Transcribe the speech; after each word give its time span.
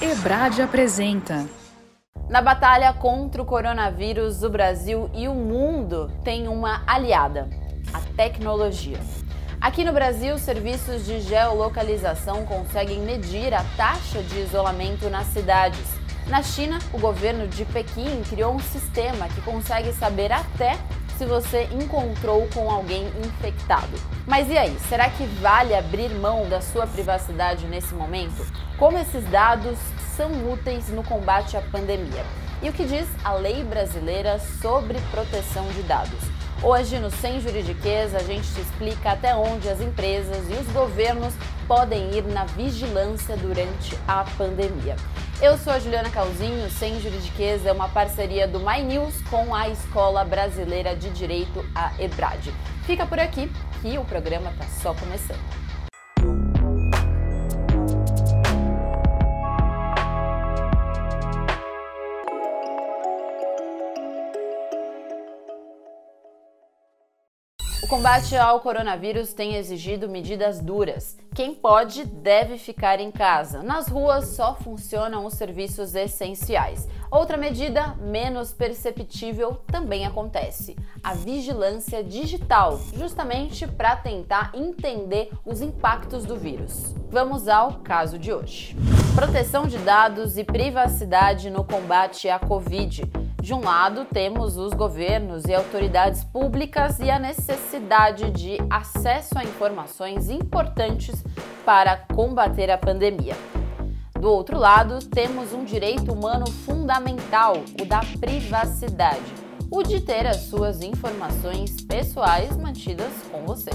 Ebrad 0.00 0.60
apresenta. 0.60 1.44
Na 2.30 2.40
batalha 2.40 2.92
contra 2.92 3.42
o 3.42 3.44
coronavírus, 3.44 4.44
o 4.44 4.48
Brasil 4.48 5.10
e 5.12 5.26
o 5.26 5.34
mundo 5.34 6.08
têm 6.22 6.46
uma 6.46 6.84
aliada: 6.86 7.48
a 7.92 7.98
tecnologia. 8.16 9.00
Aqui 9.60 9.82
no 9.82 9.92
Brasil, 9.92 10.38
serviços 10.38 11.04
de 11.04 11.20
geolocalização 11.22 12.46
conseguem 12.46 13.00
medir 13.00 13.52
a 13.52 13.64
taxa 13.76 14.22
de 14.22 14.38
isolamento 14.38 15.10
nas 15.10 15.26
cidades. 15.26 15.98
Na 16.28 16.44
China, 16.44 16.78
o 16.92 16.98
governo 17.00 17.48
de 17.48 17.64
Pequim 17.64 18.22
criou 18.28 18.54
um 18.54 18.60
sistema 18.60 19.26
que 19.26 19.40
consegue 19.40 19.92
saber 19.92 20.30
até 20.30 20.78
se 21.18 21.24
você 21.24 21.68
encontrou 21.72 22.46
com 22.54 22.70
alguém 22.70 23.08
infectado. 23.24 23.98
Mas 24.24 24.48
e 24.48 24.56
aí, 24.56 24.78
será 24.88 25.10
que 25.10 25.24
vale 25.40 25.74
abrir 25.74 26.10
mão 26.10 26.48
da 26.48 26.60
sua 26.60 26.86
privacidade 26.86 27.66
nesse 27.66 27.92
momento? 27.92 28.46
Como 28.78 28.96
esses 28.96 29.24
dados 29.24 29.76
são 30.18 30.52
úteis 30.52 30.88
no 30.88 31.04
combate 31.04 31.56
à 31.56 31.60
pandemia? 31.60 32.24
E 32.60 32.68
o 32.68 32.72
que 32.72 32.84
diz 32.84 33.06
a 33.22 33.34
lei 33.34 33.62
brasileira 33.62 34.40
sobre 34.60 34.98
proteção 35.12 35.68
de 35.68 35.82
dados? 35.82 36.18
Hoje, 36.60 36.98
no 36.98 37.08
Sem 37.08 37.40
Juridiquês, 37.40 38.12
a 38.16 38.18
gente 38.18 38.52
te 38.52 38.60
explica 38.60 39.12
até 39.12 39.36
onde 39.36 39.68
as 39.68 39.80
empresas 39.80 40.50
e 40.50 40.54
os 40.54 40.66
governos 40.72 41.32
podem 41.68 42.12
ir 42.16 42.24
na 42.24 42.44
vigilância 42.46 43.36
durante 43.36 43.96
a 44.08 44.24
pandemia. 44.36 44.96
Eu 45.40 45.56
sou 45.56 45.72
a 45.72 45.78
Juliana 45.78 46.10
Calzinho, 46.10 46.68
Sem 46.68 47.00
Juridiquês 47.00 47.64
é 47.64 47.70
uma 47.70 47.88
parceria 47.88 48.48
do 48.48 48.58
My 48.58 48.82
News 48.82 49.14
com 49.30 49.54
a 49.54 49.68
Escola 49.68 50.24
Brasileira 50.24 50.96
de 50.96 51.10
Direito, 51.10 51.64
a 51.72 51.92
EBRAD. 51.96 52.52
Fica 52.82 53.06
por 53.06 53.20
aqui 53.20 53.48
que 53.80 53.96
o 53.96 54.04
programa 54.04 54.50
está 54.50 54.64
só 54.82 54.92
começando. 54.94 55.67
O 67.88 67.96
combate 67.96 68.36
ao 68.36 68.60
coronavírus 68.60 69.32
tem 69.32 69.54
exigido 69.54 70.10
medidas 70.10 70.60
duras. 70.60 71.16
Quem 71.34 71.54
pode 71.54 72.04
deve 72.04 72.58
ficar 72.58 73.00
em 73.00 73.10
casa. 73.10 73.62
Nas 73.62 73.88
ruas 73.88 74.26
só 74.26 74.54
funcionam 74.54 75.24
os 75.24 75.32
serviços 75.32 75.94
essenciais. 75.94 76.86
Outra 77.10 77.38
medida 77.38 77.96
menos 77.98 78.52
perceptível 78.52 79.62
também 79.68 80.04
acontece: 80.04 80.76
a 81.02 81.14
vigilância 81.14 82.04
digital, 82.04 82.78
justamente 82.92 83.66
para 83.66 83.96
tentar 83.96 84.50
entender 84.52 85.30
os 85.42 85.62
impactos 85.62 86.26
do 86.26 86.36
vírus. 86.36 86.94
Vamos 87.10 87.48
ao 87.48 87.80
caso 87.80 88.18
de 88.18 88.30
hoje. 88.30 88.76
Proteção 89.14 89.66
de 89.66 89.78
dados 89.78 90.36
e 90.36 90.44
privacidade 90.44 91.48
no 91.48 91.64
combate 91.64 92.28
à 92.28 92.38
Covid. 92.38 93.27
De 93.40 93.54
um 93.54 93.60
lado, 93.60 94.04
temos 94.04 94.56
os 94.56 94.72
governos 94.74 95.44
e 95.44 95.54
autoridades 95.54 96.24
públicas 96.24 96.98
e 96.98 97.08
a 97.08 97.18
necessidade 97.18 98.30
de 98.32 98.58
acesso 98.68 99.38
a 99.38 99.44
informações 99.44 100.28
importantes 100.28 101.24
para 101.64 101.96
combater 102.14 102.68
a 102.68 102.76
pandemia. 102.76 103.36
Do 104.18 104.28
outro 104.28 104.58
lado, 104.58 104.98
temos 105.06 105.52
um 105.52 105.64
direito 105.64 106.12
humano 106.12 106.50
fundamental, 106.50 107.54
o 107.80 107.84
da 107.84 108.00
privacidade, 108.18 109.32
o 109.70 109.84
de 109.84 110.00
ter 110.00 110.26
as 110.26 110.48
suas 110.48 110.82
informações 110.82 111.80
pessoais 111.82 112.56
mantidas 112.56 113.12
com 113.30 113.46
você. 113.46 113.70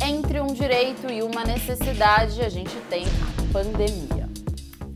Entre 0.00 0.40
um 0.40 0.46
direito 0.46 1.10
e 1.10 1.22
uma 1.22 1.42
necessidade, 1.42 2.40
a 2.40 2.48
gente 2.48 2.76
tem 2.88 3.04
a 3.04 3.52
pandemia. 3.52 4.28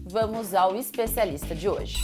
Vamos 0.09 0.55
ao 0.55 0.77
especialista 0.77 1.55
de 1.57 1.69
hoje. 1.69 1.97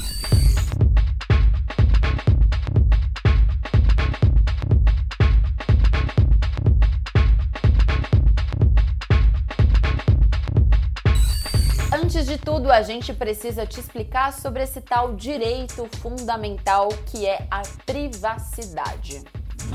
De 12.28 12.37
tudo, 12.37 12.71
a 12.71 12.83
gente 12.83 13.15
precisa 13.15 13.66
te 13.66 13.81
explicar 13.81 14.34
sobre 14.34 14.62
esse 14.62 14.83
tal 14.83 15.16
direito 15.16 15.89
fundamental 15.97 16.91
que 17.11 17.27
é 17.27 17.49
a 17.50 17.62
privacidade. 17.87 19.25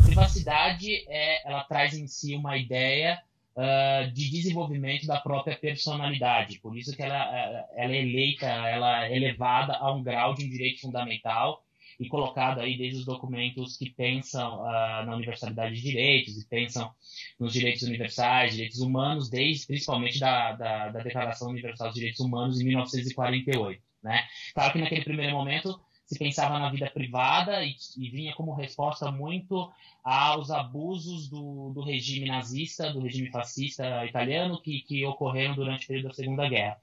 Privacidade 0.05 1.03
é, 1.09 1.49
ela 1.49 1.63
traz 1.63 1.95
em 1.97 2.05
si 2.05 2.35
uma 2.35 2.55
ideia 2.55 3.19
uh, 3.57 4.11
de 4.11 4.29
desenvolvimento 4.29 5.07
da 5.07 5.19
própria 5.19 5.57
personalidade. 5.57 6.59
Por 6.59 6.77
isso 6.77 6.95
que 6.95 7.01
ela, 7.01 7.65
ela 7.75 7.91
é 7.91 8.01
eleita, 8.03 8.45
ela 8.45 9.07
é 9.07 9.15
elevada 9.15 9.73
a 9.73 9.91
um 9.91 10.03
grau 10.03 10.35
de 10.35 10.45
um 10.45 10.49
direito 10.49 10.81
fundamental 10.81 11.62
e 11.99 12.07
colocado 12.07 12.59
aí 12.59 12.77
desde 12.77 12.99
os 12.99 13.05
documentos 13.05 13.77
que 13.77 13.89
pensam 13.89 14.61
uh, 14.61 15.05
na 15.05 15.15
universalidade 15.15 15.75
de 15.75 15.81
direitos 15.81 16.37
e 16.37 16.47
pensam 16.47 16.91
nos 17.39 17.53
direitos 17.53 17.83
universais, 17.83 18.53
direitos 18.53 18.79
humanos, 18.79 19.29
desde 19.29 19.67
principalmente 19.67 20.19
da, 20.19 20.53
da, 20.53 20.89
da 20.89 20.99
Declaração 21.01 21.49
Universal 21.49 21.87
dos 21.87 21.95
Direitos 21.95 22.19
Humanos 22.19 22.59
em 22.59 22.65
1948. 22.65 23.81
Né? 24.03 24.23
Claro 24.53 24.73
que 24.73 24.79
naquele 24.79 25.03
primeiro 25.03 25.33
momento 25.33 25.79
se 26.05 26.19
pensava 26.19 26.59
na 26.59 26.69
vida 26.69 26.89
privada 26.89 27.63
e, 27.63 27.75
e 27.97 28.09
vinha 28.09 28.33
como 28.35 28.53
resposta 28.53 29.11
muito 29.11 29.71
aos 30.03 30.51
abusos 30.51 31.29
do, 31.29 31.71
do, 31.73 31.81
regime 31.81 32.27
nazista, 32.27 32.91
do 32.91 32.99
regime 32.99 33.31
fascista 33.31 34.05
italiano 34.05 34.61
que, 34.61 34.81
que 34.81 35.05
ocorreram 35.05 35.55
durante 35.55 35.85
o 35.85 35.87
período 35.87 36.09
da 36.09 36.13
Segunda 36.13 36.49
Guerra. 36.49 36.77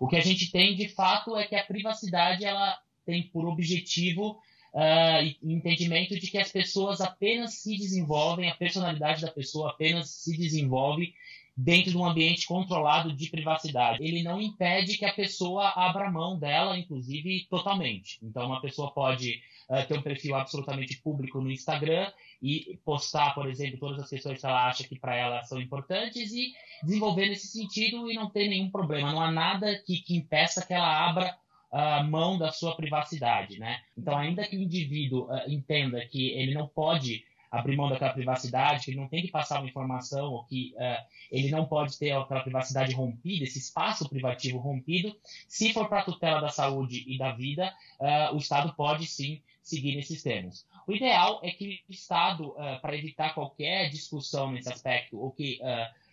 O 0.00 0.06
que 0.06 0.16
a 0.16 0.20
gente 0.20 0.50
tem 0.52 0.76
de 0.76 0.88
fato 0.88 1.36
é 1.36 1.46
que 1.46 1.56
a 1.56 1.64
privacidade 1.64 2.44
ela 2.44 2.78
tem 3.04 3.22
por 3.22 3.46
objetivo 3.46 4.38
uh, 4.74 5.36
entendimento 5.42 6.18
de 6.18 6.26
que 6.30 6.38
as 6.38 6.50
pessoas 6.50 7.00
apenas 7.00 7.54
se 7.54 7.76
desenvolvem, 7.76 8.50
a 8.50 8.54
personalidade 8.54 9.22
da 9.22 9.30
pessoa 9.30 9.70
apenas 9.70 10.10
se 10.10 10.36
desenvolve 10.36 11.14
dentro 11.56 11.90
de 11.90 11.96
um 11.96 12.04
ambiente 12.04 12.46
controlado 12.46 13.12
de 13.12 13.30
privacidade. 13.30 14.04
Ele 14.04 14.22
não 14.22 14.40
impede 14.40 14.98
que 14.98 15.06
a 15.06 15.12
pessoa 15.12 15.72
abra 15.74 16.10
mão 16.10 16.38
dela, 16.38 16.78
inclusive, 16.78 17.46
totalmente. 17.48 18.18
Então, 18.22 18.46
uma 18.46 18.60
pessoa 18.60 18.92
pode 18.92 19.40
uh, 19.70 19.86
ter 19.86 19.98
um 19.98 20.02
perfil 20.02 20.34
absolutamente 20.34 20.98
público 20.98 21.40
no 21.40 21.50
Instagram 21.50 22.12
e 22.42 22.78
postar, 22.84 23.34
por 23.34 23.48
exemplo, 23.48 23.78
todas 23.78 24.02
as 24.02 24.10
questões 24.10 24.38
que 24.38 24.46
ela 24.46 24.68
acha 24.68 24.84
que 24.84 24.98
para 24.98 25.16
ela 25.16 25.42
são 25.44 25.58
importantes 25.58 26.30
e 26.32 26.52
desenvolver 26.82 27.30
nesse 27.30 27.46
sentido 27.46 28.10
e 28.10 28.14
não 28.14 28.28
ter 28.28 28.48
nenhum 28.48 28.70
problema. 28.70 29.10
Não 29.10 29.22
há 29.22 29.30
nada 29.30 29.82
que, 29.86 29.96
que 30.00 30.14
impeça 30.14 30.64
que 30.64 30.74
ela 30.74 31.08
abra 31.08 31.34
a 31.76 32.02
mão 32.02 32.38
da 32.38 32.50
sua 32.50 32.74
privacidade, 32.74 33.58
né? 33.58 33.82
Então, 33.96 34.16
ainda 34.16 34.46
que 34.46 34.56
o 34.56 34.62
indivíduo 34.62 35.24
uh, 35.24 35.42
entenda 35.46 36.04
que 36.06 36.30
ele 36.30 36.54
não 36.54 36.66
pode 36.66 37.22
abrir 37.50 37.76
mão 37.76 37.88
daquela 37.88 38.14
privacidade, 38.14 38.84
que 38.84 38.90
ele 38.90 39.00
não 39.00 39.08
tem 39.08 39.22
que 39.22 39.30
passar 39.30 39.60
uma 39.60 39.68
informação, 39.68 40.32
ou 40.32 40.44
que 40.44 40.74
uh, 40.76 41.04
ele 41.30 41.50
não 41.50 41.66
pode 41.66 41.98
ter 41.98 42.12
aquela 42.12 42.40
privacidade 42.40 42.94
rompida, 42.94 43.44
esse 43.44 43.58
espaço 43.58 44.08
privativo 44.08 44.58
rompido, 44.58 45.14
se 45.46 45.72
for 45.74 45.86
para 45.86 46.00
a 46.00 46.04
tutela 46.04 46.40
da 46.40 46.48
saúde 46.48 47.04
e 47.06 47.18
da 47.18 47.32
vida, 47.32 47.70
uh, 48.00 48.34
o 48.34 48.38
Estado 48.38 48.72
pode 48.74 49.06
sim 49.06 49.42
seguir 49.62 49.96
nesses 49.96 50.22
termos. 50.22 50.66
O 50.86 50.92
ideal 50.92 51.40
é 51.42 51.50
que 51.50 51.80
o 51.88 51.92
Estado, 51.92 52.54
para 52.80 52.96
evitar 52.96 53.34
qualquer 53.34 53.90
discussão 53.90 54.52
nesse 54.52 54.72
aspecto, 54.72 55.18
ou 55.18 55.32
que 55.32 55.58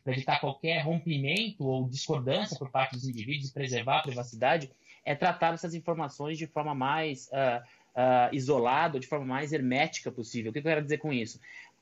para 0.03 0.13
evitar 0.13 0.39
qualquer 0.39 0.81
rompimento 0.81 1.63
ou 1.65 1.87
discordância 1.87 2.57
por 2.57 2.69
parte 2.69 2.93
dos 2.93 3.07
indivíduos 3.07 3.49
e 3.49 3.53
preservar 3.53 3.99
a 3.99 4.03
privacidade, 4.03 4.69
é 5.05 5.15
tratar 5.15 5.53
essas 5.53 5.73
informações 5.73 6.37
de 6.37 6.47
forma 6.47 6.73
mais 6.73 7.27
uh, 7.27 7.63
uh, 7.95 8.33
isolada, 8.35 8.99
de 8.99 9.07
forma 9.07 9.25
mais 9.25 9.53
hermética 9.53 10.11
possível. 10.11 10.49
O 10.49 10.53
que 10.53 10.59
eu 10.59 10.63
quero 10.63 10.81
dizer 10.81 10.97
com 10.97 11.11
isso? 11.11 11.39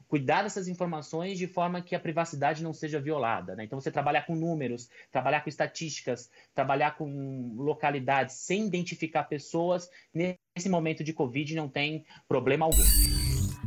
Cuidar 0.08 0.44
dessas 0.44 0.68
informações 0.68 1.38
de 1.38 1.48
forma 1.48 1.82
que 1.82 1.96
a 1.96 2.00
privacidade 2.00 2.62
não 2.62 2.74
seja 2.74 3.00
violada. 3.00 3.56
Né? 3.56 3.64
Então, 3.64 3.80
você 3.80 3.90
trabalhar 3.90 4.24
com 4.24 4.36
números, 4.36 4.90
trabalhar 5.10 5.42
com 5.42 5.50
estatísticas, 5.50 6.30
trabalhar 6.54 6.98
com 6.98 7.54
localidades, 7.56 8.36
sem 8.36 8.68
identificar 8.68 9.24
pessoas, 9.24 9.90
nesse 10.14 10.68
momento 10.68 11.04
de 11.04 11.14
Covid 11.14 11.56
não 11.56 11.70
tem 11.70 12.04
problema 12.28 12.66
algum. 12.66 13.21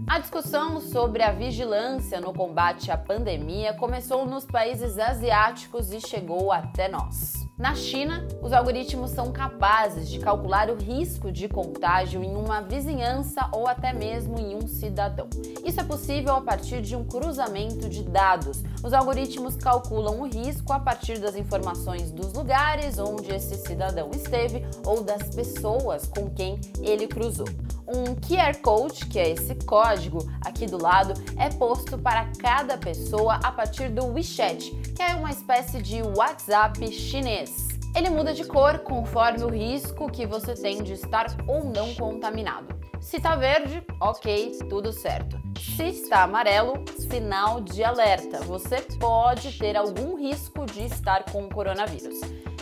A 0.07 0.19
discussão 0.19 0.81
sobre 0.81 1.23
a 1.23 1.33
vigilância 1.33 2.21
no 2.21 2.33
combate 2.33 2.91
à 2.91 2.97
pandemia 2.97 3.73
começou 3.73 4.27
nos 4.27 4.45
países 4.45 4.99
asiáticos 4.99 5.93
e 5.93 6.01
chegou 6.01 6.53
até 6.53 6.89
nós. 6.89 7.33
Na 7.57 7.75
China, 7.75 8.27
os 8.43 8.53
algoritmos 8.53 9.13
são 9.13 9.33
capazes 9.33 10.09
de 10.11 10.19
calcular 10.19 10.69
o 10.69 10.75
risco 10.75 11.33
de 11.33 11.49
contágio 11.49 12.23
em 12.23 12.37
uma 12.37 12.61
vizinhança 12.61 13.49
ou 13.51 13.67
até 13.67 13.93
mesmo 13.93 14.39
em 14.39 14.55
um 14.55 14.67
cidadão. 14.67 15.29
Isso 15.65 15.81
é 15.81 15.85
possível 15.85 16.35
a 16.35 16.41
partir 16.43 16.83
de 16.83 16.95
um 16.95 17.05
cruzamento 17.05 17.89
de 17.89 18.03
dados. 18.03 18.63
Os 18.83 18.93
algoritmos 18.93 19.57
calculam 19.57 20.21
o 20.21 20.27
risco 20.27 20.73
a 20.73 20.81
partir 20.81 21.19
das 21.19 21.35
informações 21.35 22.11
dos 22.11 22.33
lugares 22.35 22.99
onde 22.99 23.33
esse 23.33 23.57
cidadão 23.57 24.11
esteve 24.13 24.67
ou 24.85 25.03
das 25.03 25.35
pessoas 25.35 26.07
com 26.07 26.29
quem 26.29 26.61
ele 26.83 27.07
cruzou. 27.07 27.47
Um 27.95 28.17
QR 28.17 28.61
Code, 28.61 29.07
que 29.07 29.21
é 29.21 29.31
esse 29.31 29.55
código 29.55 30.19
aqui 30.41 30.67
do 30.67 30.83
lado, 30.83 31.15
é 31.39 31.49
posto 31.49 31.97
para 31.97 32.29
cada 32.41 32.77
pessoa 32.77 33.37
a 33.37 33.53
partir 33.53 33.89
do 33.89 34.07
WeChat, 34.07 34.73
que 34.97 35.01
é 35.01 35.15
uma 35.15 35.31
espécie 35.31 35.81
de 35.81 36.03
WhatsApp 36.03 36.91
chinês. 36.91 37.69
Ele 37.95 38.11
muda 38.11 38.35
de 38.35 38.43
cor 38.45 38.81
conforme 38.81 39.45
o 39.45 39.49
risco 39.49 40.11
que 40.11 40.27
você 40.27 40.55
tem 40.55 40.83
de 40.83 40.95
estar 40.95 41.27
ou 41.47 41.63
não 41.63 41.95
contaminado. 41.95 42.75
Se 43.01 43.19
está 43.19 43.37
verde, 43.37 43.81
ok, 44.01 44.59
tudo 44.69 44.93
certo. 44.93 45.39
Se 45.77 45.85
está 45.85 46.25
amarelo, 46.25 46.85
sinal 46.99 47.61
de 47.61 47.85
alerta. 47.85 48.41
Você 48.41 48.81
pode 48.99 49.57
ter 49.57 49.77
algum 49.77 50.17
risco 50.17 50.67
de 50.67 50.87
estar 50.87 51.25
com 51.31 51.45
o 51.45 51.49
coronavírus. 51.49 52.19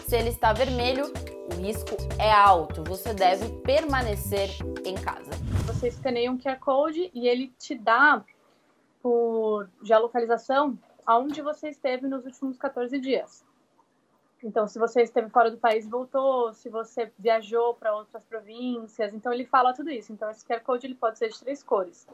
Se 0.06 0.16
ele 0.16 0.28
está 0.28 0.52
vermelho, 0.52 1.10
o 1.52 1.60
risco 1.60 1.96
é 2.18 2.32
alto. 2.32 2.82
Você 2.84 3.12
deve 3.12 3.48
permanecer 3.60 4.50
em 4.84 4.94
casa. 4.94 5.30
Você 5.66 5.88
escaneia 5.88 6.30
um 6.30 6.38
QR 6.38 6.58
Code 6.58 7.10
e 7.12 7.28
ele 7.28 7.48
te 7.58 7.74
dá 7.74 8.24
por 9.02 9.68
geolocalização 9.82 10.78
aonde 11.04 11.42
você 11.42 11.68
esteve 11.68 12.06
nos 12.06 12.24
últimos 12.24 12.56
14 12.56 12.98
dias. 12.98 13.44
Então, 14.42 14.66
se 14.66 14.78
você 14.78 15.02
esteve 15.02 15.30
fora 15.30 15.50
do 15.50 15.58
país 15.58 15.88
voltou, 15.88 16.52
se 16.52 16.68
você 16.68 17.12
viajou 17.18 17.74
para 17.74 17.94
outras 17.94 18.24
províncias, 18.24 19.14
então 19.14 19.32
ele 19.32 19.44
fala 19.44 19.72
tudo 19.72 19.90
isso. 19.90 20.12
Então, 20.12 20.30
esse 20.30 20.44
QR 20.44 20.60
Code 20.60 20.86
ele 20.86 20.94
pode 20.94 21.18
ser 21.18 21.28
de 21.28 21.38
três 21.38 21.62
cores. 21.62 22.06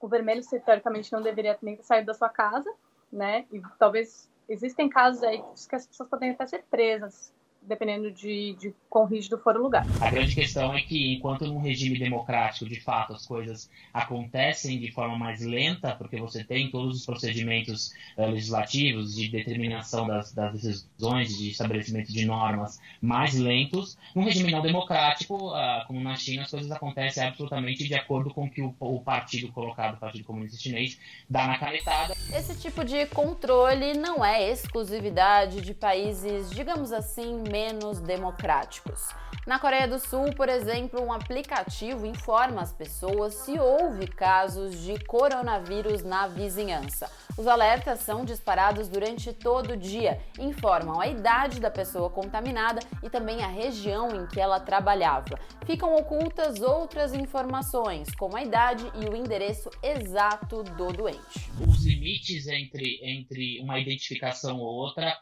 O 0.00 0.06
vermelho, 0.06 0.42
você 0.42 0.60
teoricamente 0.60 1.12
não 1.12 1.22
deveria 1.22 1.58
nem 1.62 1.76
ter 1.76 1.82
saído 1.82 2.06
da 2.06 2.14
sua 2.14 2.28
casa, 2.28 2.72
né? 3.10 3.46
E 3.50 3.60
talvez 3.78 4.28
existem 4.48 4.88
casos 4.88 5.22
aí 5.22 5.42
que 5.68 5.74
as 5.74 5.86
pessoas 5.86 6.08
podem 6.08 6.30
até 6.30 6.46
ser 6.46 6.64
presas 6.70 7.32
dependendo 7.66 8.10
de, 8.10 8.54
de 8.54 8.74
quão 8.88 9.06
rígido 9.06 9.38
for 9.38 9.56
o 9.56 9.62
lugar. 9.62 9.84
A 10.00 10.10
grande 10.10 10.34
questão 10.34 10.74
é 10.74 10.80
que, 10.80 11.14
enquanto 11.14 11.46
num 11.46 11.60
regime 11.60 11.98
democrático, 11.98 12.66
de 12.66 12.80
fato, 12.80 13.12
as 13.12 13.26
coisas 13.26 13.70
acontecem 13.92 14.78
de 14.78 14.90
forma 14.90 15.18
mais 15.18 15.42
lenta, 15.42 15.94
porque 15.94 16.18
você 16.18 16.44
tem 16.44 16.70
todos 16.70 16.96
os 16.96 17.06
procedimentos 17.06 17.92
uh, 18.16 18.26
legislativos 18.26 19.14
de 19.14 19.28
determinação 19.28 20.06
das, 20.06 20.32
das, 20.32 20.52
decisões, 20.52 21.36
de 21.36 21.50
estabelecimento 21.50 22.12
de 22.12 22.24
normas 22.24 22.80
mais 23.00 23.34
lentos, 23.34 23.98
num 24.14 24.24
regime 24.24 24.50
não 24.50 24.62
democrático, 24.62 25.50
uh, 25.50 25.86
como 25.86 26.00
na 26.00 26.16
China, 26.16 26.42
as 26.42 26.50
coisas 26.50 26.70
acontecem 26.70 27.24
absolutamente 27.24 27.86
de 27.86 27.94
acordo 27.94 28.32
com 28.32 28.44
o 28.44 28.50
que 28.50 28.62
o, 28.62 28.74
o 28.80 29.00
partido 29.00 29.52
colocado, 29.52 29.94
o 29.94 29.98
Partido 29.98 30.24
Comunista 30.24 30.58
Chinês, 30.58 30.98
dá 31.28 31.46
na 31.46 31.58
canetada. 31.58 32.14
Esse 32.34 32.58
tipo 32.58 32.84
de 32.84 33.06
controle 33.06 33.94
não 33.94 34.24
é 34.24 34.50
exclusividade 34.50 35.60
de 35.60 35.74
países, 35.74 36.50
digamos 36.50 36.92
assim, 36.92 37.42
menos 37.56 38.00
democráticos. 38.00 39.08
Na 39.46 39.58
Coreia 39.58 39.88
do 39.88 39.98
Sul, 39.98 40.34
por 40.34 40.48
exemplo, 40.48 41.00
um 41.02 41.10
aplicativo 41.10 42.04
informa 42.04 42.60
as 42.60 42.72
pessoas 42.72 43.32
se 43.32 43.58
houve 43.58 44.06
casos 44.06 44.78
de 44.80 45.02
coronavírus 45.04 46.02
na 46.02 46.26
vizinhança. 46.26 47.10
Os 47.38 47.46
alertas 47.46 48.00
são 48.00 48.24
disparados 48.24 48.88
durante 48.88 49.32
todo 49.32 49.72
o 49.72 49.76
dia, 49.76 50.20
informam 50.38 51.00
a 51.00 51.06
idade 51.06 51.60
da 51.60 51.70
pessoa 51.70 52.10
contaminada 52.10 52.80
e 53.02 53.08
também 53.08 53.42
a 53.42 53.46
região 53.46 54.14
em 54.14 54.26
que 54.26 54.40
ela 54.40 54.60
trabalhava. 54.60 55.38
Ficam 55.64 55.94
ocultas 55.96 56.60
outras 56.60 57.14
informações, 57.14 58.08
como 58.18 58.36
a 58.36 58.42
idade 58.42 58.84
e 59.00 59.08
o 59.08 59.16
endereço 59.16 59.70
exato 59.82 60.62
do 60.62 60.92
doente. 60.92 61.50
Os 61.66 61.86
limites 61.86 62.48
entre, 62.48 63.00
entre 63.02 63.60
uma 63.60 63.78
identificação 63.78 64.58
ou 64.58 64.74
outra 64.74 65.16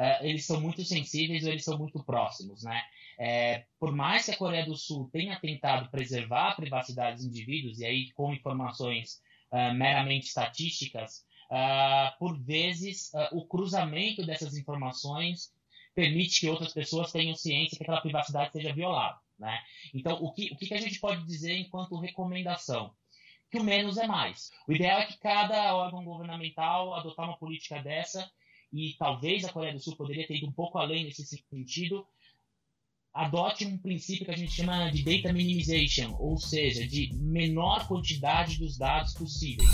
uh, 0.00 0.24
eles 0.24 0.46
são 0.46 0.60
muito 0.60 0.82
sensíveis 0.82 1.44
ou 1.44 1.50
eles 1.50 1.64
são 1.64 1.76
muito 1.76 2.02
próximos, 2.02 2.62
né? 2.62 2.82
É, 3.18 3.66
por 3.78 3.92
mais 3.92 4.24
que 4.24 4.30
a 4.30 4.36
Coreia 4.36 4.64
do 4.64 4.74
Sul 4.74 5.10
tenha 5.12 5.38
tentado 5.38 5.90
preservar 5.90 6.52
a 6.52 6.54
privacidade 6.54 7.16
dos 7.16 7.26
indivíduos, 7.26 7.78
e 7.78 7.84
aí 7.84 8.10
com 8.12 8.32
informações 8.32 9.20
uh, 9.52 9.74
meramente 9.74 10.28
estatísticas, 10.28 11.26
uh, 11.50 12.18
por 12.18 12.38
vezes 12.42 13.12
o 13.32 13.44
cruzamento 13.44 14.24
dessas 14.24 14.56
informações 14.56 15.52
permite 15.94 16.40
que 16.40 16.48
outras 16.48 16.72
pessoas 16.72 17.12
tenham 17.12 17.34
ciência 17.34 17.76
que 17.76 17.82
aquela 17.82 18.00
privacidade 18.00 18.52
seja 18.52 18.72
violada. 18.72 19.18
Né? 19.38 19.58
Então, 19.92 20.22
o 20.22 20.32
que, 20.32 20.50
o 20.52 20.56
que 20.56 20.72
a 20.72 20.80
gente 20.80 20.98
pode 20.98 21.26
dizer 21.26 21.56
enquanto 21.56 21.98
recomendação? 21.98 22.94
Que 23.50 23.58
o 23.58 23.64
menos 23.64 23.98
é 23.98 24.06
mais. 24.06 24.50
O 24.66 24.72
ideal 24.72 25.00
é 25.00 25.06
que 25.06 25.18
cada 25.18 25.74
órgão 25.74 26.04
governamental 26.04 26.94
adotar 26.94 27.26
uma 27.26 27.36
política 27.36 27.82
dessa 27.82 28.30
e 28.72 28.94
talvez 28.98 29.44
a 29.44 29.52
Coreia 29.52 29.72
do 29.72 29.80
Sul 29.80 29.96
poderia 29.96 30.26
ter 30.26 30.36
ido 30.36 30.46
um 30.46 30.52
pouco 30.52 30.78
além 30.78 31.04
nesse 31.04 31.24
sentido, 31.24 32.06
adote 33.12 33.66
um 33.66 33.76
princípio 33.76 34.24
que 34.24 34.30
a 34.30 34.36
gente 34.36 34.52
chama 34.52 34.90
de 34.90 35.02
data 35.02 35.32
minimization, 35.32 36.14
ou 36.18 36.38
seja, 36.38 36.86
de 36.86 37.10
menor 37.14 37.88
quantidade 37.88 38.58
dos 38.58 38.78
dados 38.78 39.14
possíveis. 39.14 39.68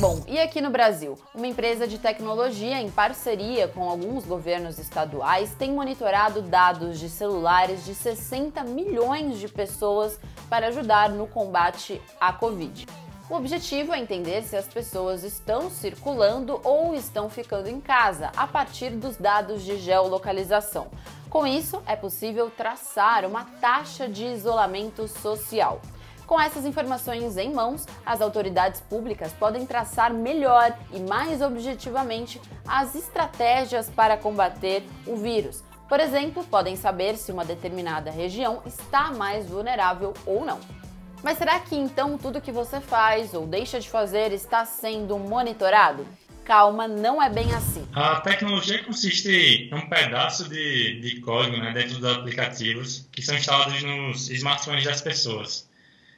Bom, 0.00 0.24
e 0.26 0.38
aqui 0.38 0.60
no 0.60 0.70
Brasil? 0.70 1.18
Uma 1.34 1.46
empresa 1.46 1.86
de 1.86 1.98
tecnologia, 1.98 2.80
em 2.80 2.90
parceria 2.90 3.68
com 3.68 3.88
alguns 3.88 4.24
governos 4.24 4.78
estaduais, 4.78 5.54
tem 5.54 5.72
monitorado 5.72 6.42
dados 6.42 6.98
de 6.98 7.08
celulares 7.08 7.84
de 7.84 7.94
60 7.94 8.62
milhões 8.64 9.38
de 9.38 9.48
pessoas 9.48 10.18
para 10.48 10.68
ajudar 10.68 11.10
no 11.10 11.26
combate 11.26 12.00
à 12.20 12.32
Covid. 12.32 12.86
O 13.30 13.36
objetivo 13.36 13.94
é 13.94 14.00
entender 14.00 14.42
se 14.42 14.56
as 14.56 14.66
pessoas 14.66 15.22
estão 15.22 15.70
circulando 15.70 16.60
ou 16.64 16.96
estão 16.96 17.30
ficando 17.30 17.68
em 17.68 17.80
casa 17.80 18.32
a 18.36 18.44
partir 18.44 18.90
dos 18.90 19.16
dados 19.16 19.62
de 19.62 19.78
geolocalização. 19.78 20.88
Com 21.30 21.46
isso, 21.46 21.80
é 21.86 21.94
possível 21.94 22.50
traçar 22.50 23.24
uma 23.24 23.44
taxa 23.60 24.08
de 24.08 24.24
isolamento 24.24 25.06
social. 25.06 25.80
Com 26.26 26.40
essas 26.40 26.64
informações 26.66 27.36
em 27.36 27.54
mãos, 27.54 27.86
as 28.04 28.20
autoridades 28.20 28.80
públicas 28.80 29.32
podem 29.32 29.64
traçar 29.64 30.12
melhor 30.12 30.76
e 30.92 30.98
mais 30.98 31.40
objetivamente 31.40 32.40
as 32.66 32.96
estratégias 32.96 33.88
para 33.88 34.16
combater 34.16 34.84
o 35.06 35.14
vírus. 35.14 35.62
Por 35.88 36.00
exemplo, 36.00 36.42
podem 36.42 36.74
saber 36.74 37.16
se 37.16 37.30
uma 37.30 37.44
determinada 37.44 38.10
região 38.10 38.60
está 38.66 39.12
mais 39.12 39.48
vulnerável 39.48 40.14
ou 40.26 40.44
não. 40.44 40.79
Mas 41.22 41.38
será 41.38 41.58
que 41.60 41.76
então 41.76 42.16
tudo 42.16 42.40
que 42.40 42.50
você 42.50 42.80
faz 42.80 43.34
ou 43.34 43.46
deixa 43.46 43.78
de 43.78 43.88
fazer 43.88 44.32
está 44.32 44.64
sendo 44.64 45.18
monitorado? 45.18 46.06
Calma, 46.44 46.88
não 46.88 47.22
é 47.22 47.30
bem 47.30 47.54
assim. 47.54 47.86
A 47.92 48.20
tecnologia 48.20 48.82
consiste 48.82 49.68
em 49.70 49.74
um 49.74 49.88
pedaço 49.88 50.48
de, 50.48 51.00
de 51.00 51.20
código 51.20 51.58
né, 51.58 51.72
dentro 51.72 51.98
dos 51.98 52.10
aplicativos 52.10 53.06
que 53.12 53.22
são 53.22 53.36
instalados 53.36 53.82
nos 53.82 54.30
smartphones 54.30 54.84
das 54.84 55.00
pessoas. 55.00 55.68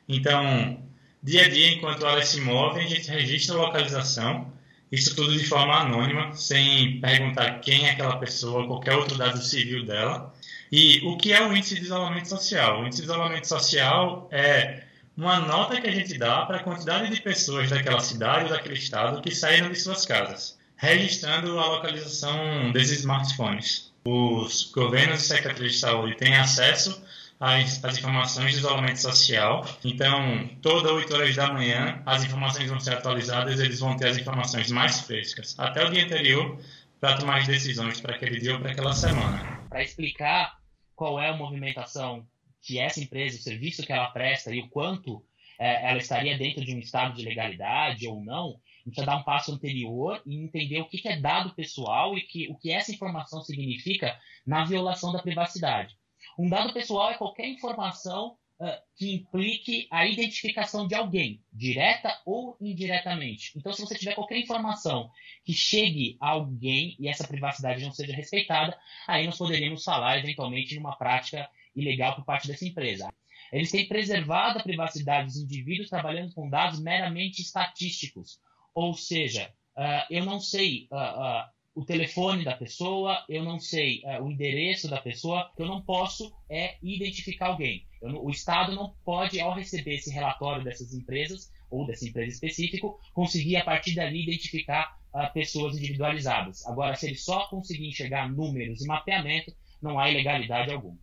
Então, 0.08 0.78
dia 1.22 1.44
a 1.44 1.48
dia, 1.48 1.72
enquanto 1.72 2.06
elas 2.06 2.28
se 2.28 2.40
movem, 2.40 2.84
a 2.84 2.88
gente 2.88 3.10
registra 3.10 3.56
a 3.56 3.58
localização, 3.58 4.50
isso 4.90 5.14
tudo 5.14 5.36
de 5.36 5.44
forma 5.44 5.74
anônima, 5.74 6.34
sem 6.34 7.00
perguntar 7.00 7.60
quem 7.60 7.86
é 7.86 7.90
aquela 7.90 8.16
pessoa, 8.16 8.66
qualquer 8.66 8.94
outro 8.94 9.18
dado 9.18 9.42
civil 9.42 9.84
dela. 9.84 10.32
E 10.70 11.00
o 11.04 11.18
que 11.18 11.32
é 11.32 11.46
o 11.46 11.54
índice 11.54 11.74
de 11.74 11.82
isolamento 11.82 12.28
social? 12.28 12.80
O 12.80 12.86
índice 12.86 13.02
de 13.02 13.08
isolamento 13.08 13.46
social 13.46 14.28
é 14.30 14.81
uma 15.16 15.40
nota 15.40 15.80
que 15.80 15.86
a 15.86 15.92
gente 15.92 16.16
dá 16.18 16.46
para 16.46 16.58
a 16.58 16.62
quantidade 16.62 17.14
de 17.14 17.20
pessoas 17.20 17.68
daquela 17.68 18.00
cidade 18.00 18.44
ou 18.44 18.50
daquele 18.50 18.74
estado 18.74 19.20
que 19.20 19.34
saíram 19.34 19.70
de 19.70 19.78
suas 19.78 20.06
casas, 20.06 20.58
registrando 20.76 21.58
a 21.58 21.66
localização 21.66 22.72
desses 22.72 23.00
smartphones. 23.00 23.92
Os 24.04 24.70
governos 24.72 25.22
e 25.22 25.26
secretarias 25.26 25.74
de 25.74 25.78
saúde 25.78 26.16
têm 26.16 26.34
acesso 26.36 27.04
às, 27.38 27.84
às, 27.84 27.98
informações 27.98 28.52
de 28.52 28.58
isolamento 28.58 29.00
social. 29.00 29.64
Então, 29.84 30.48
toda 30.60 30.92
8 30.92 31.14
horas 31.14 31.36
da 31.36 31.52
manhã, 31.52 32.02
as 32.04 32.24
informações 32.24 32.68
vão 32.68 32.80
ser 32.80 32.94
atualizadas, 32.94 33.60
eles 33.60 33.80
vão 33.80 33.96
ter 33.96 34.08
as 34.08 34.18
informações 34.18 34.70
mais 34.72 35.02
frescas, 35.02 35.54
até 35.58 35.84
o 35.84 35.90
dia 35.90 36.04
anterior, 36.04 36.58
para 37.00 37.16
tomar 37.16 37.38
as 37.38 37.46
decisões 37.46 38.00
para 38.00 38.14
aquele 38.16 38.40
dia 38.40 38.54
ou 38.54 38.60
para 38.60 38.72
aquela 38.72 38.92
semana. 38.92 39.60
Para 39.68 39.82
explicar 39.82 40.56
qual 40.96 41.20
é 41.20 41.28
a 41.28 41.36
movimentação 41.36 42.26
que 42.62 42.78
essa 42.78 43.00
empresa, 43.00 43.38
o 43.38 43.42
serviço 43.42 43.84
que 43.84 43.92
ela 43.92 44.10
presta 44.10 44.54
e 44.54 44.60
o 44.60 44.68
quanto 44.68 45.24
é, 45.58 45.88
ela 45.88 45.98
estaria 45.98 46.36
dentro 46.38 46.64
de 46.64 46.74
um 46.74 46.78
estado 46.78 47.14
de 47.14 47.24
legalidade 47.24 48.06
ou 48.08 48.24
não, 48.24 48.60
a 48.84 48.88
gente 48.88 49.04
dar 49.04 49.16
um 49.16 49.22
passo 49.22 49.52
anterior 49.52 50.20
e 50.26 50.36
entender 50.36 50.80
o 50.80 50.88
que, 50.88 50.98
que 50.98 51.08
é 51.08 51.20
dado 51.20 51.54
pessoal 51.54 52.16
e 52.16 52.22
que, 52.22 52.48
o 52.50 52.56
que 52.56 52.72
essa 52.72 52.92
informação 52.92 53.40
significa 53.42 54.18
na 54.46 54.64
violação 54.64 55.12
da 55.12 55.22
privacidade. 55.22 55.96
Um 56.38 56.48
dado 56.48 56.72
pessoal 56.72 57.10
é 57.10 57.14
qualquer 57.14 57.46
informação 57.46 58.36
uh, 58.58 58.66
que 58.96 59.14
implique 59.14 59.86
a 59.90 60.06
identificação 60.06 60.86
de 60.86 60.94
alguém, 60.94 61.40
direta 61.52 62.20
ou 62.24 62.56
indiretamente. 62.60 63.52
Então, 63.56 63.72
se 63.72 63.82
você 63.82 63.96
tiver 63.96 64.14
qualquer 64.14 64.38
informação 64.38 65.10
que 65.44 65.52
chegue 65.52 66.16
a 66.20 66.30
alguém 66.30 66.96
e 66.98 67.08
essa 67.08 67.26
privacidade 67.26 67.84
não 67.84 67.92
seja 67.92 68.14
respeitada, 68.14 68.76
aí 69.06 69.26
nós 69.26 69.38
poderíamos 69.38 69.84
falar 69.84 70.18
eventualmente 70.18 70.74
numa 70.74 70.96
prática 70.96 71.48
ilegal 71.74 72.14
por 72.14 72.24
parte 72.24 72.48
dessa 72.48 72.66
empresa. 72.66 73.12
Eles 73.52 73.70
têm 73.70 73.86
preservado 73.86 74.58
a 74.58 74.62
privacidade 74.62 75.26
dos 75.26 75.36
indivíduos 75.36 75.90
trabalhando 75.90 76.32
com 76.32 76.48
dados 76.48 76.80
meramente 76.80 77.42
estatísticos. 77.42 78.40
Ou 78.74 78.94
seja, 78.94 79.52
uh, 79.76 80.06
eu 80.10 80.24
não 80.24 80.40
sei 80.40 80.88
uh, 80.90 80.96
uh, 80.96 81.44
o 81.74 81.84
telefone 81.84 82.44
da 82.44 82.56
pessoa, 82.56 83.22
eu 83.28 83.42
não 83.44 83.58
sei 83.58 84.02
o 84.20 84.30
endereço 84.30 84.88
da 84.88 85.00
pessoa, 85.00 85.50
o 85.52 85.56
que 85.56 85.62
eu 85.62 85.66
não 85.66 85.82
posso 85.82 86.32
é 86.50 86.76
identificar 86.82 87.48
alguém. 87.48 87.86
O 88.02 88.30
Estado 88.30 88.74
não 88.74 88.94
pode, 89.04 89.40
ao 89.40 89.54
receber 89.54 89.94
esse 89.94 90.10
relatório 90.10 90.64
dessas 90.64 90.92
empresas, 90.92 91.50
ou 91.70 91.86
dessa 91.86 92.06
empresa 92.06 92.34
específica, 92.34 92.86
conseguir 93.14 93.56
a 93.56 93.64
partir 93.64 93.94
dali 93.94 94.22
identificar 94.22 94.98
pessoas 95.32 95.74
individualizadas. 95.78 96.66
Agora, 96.66 96.94
se 96.94 97.06
ele 97.06 97.16
só 97.16 97.46
conseguir 97.46 97.88
enxergar 97.88 98.30
números 98.30 98.82
e 98.82 98.86
mapeamento, 98.86 99.54
não 99.80 99.98
há 99.98 100.10
ilegalidade 100.10 100.70
alguma. 100.70 100.98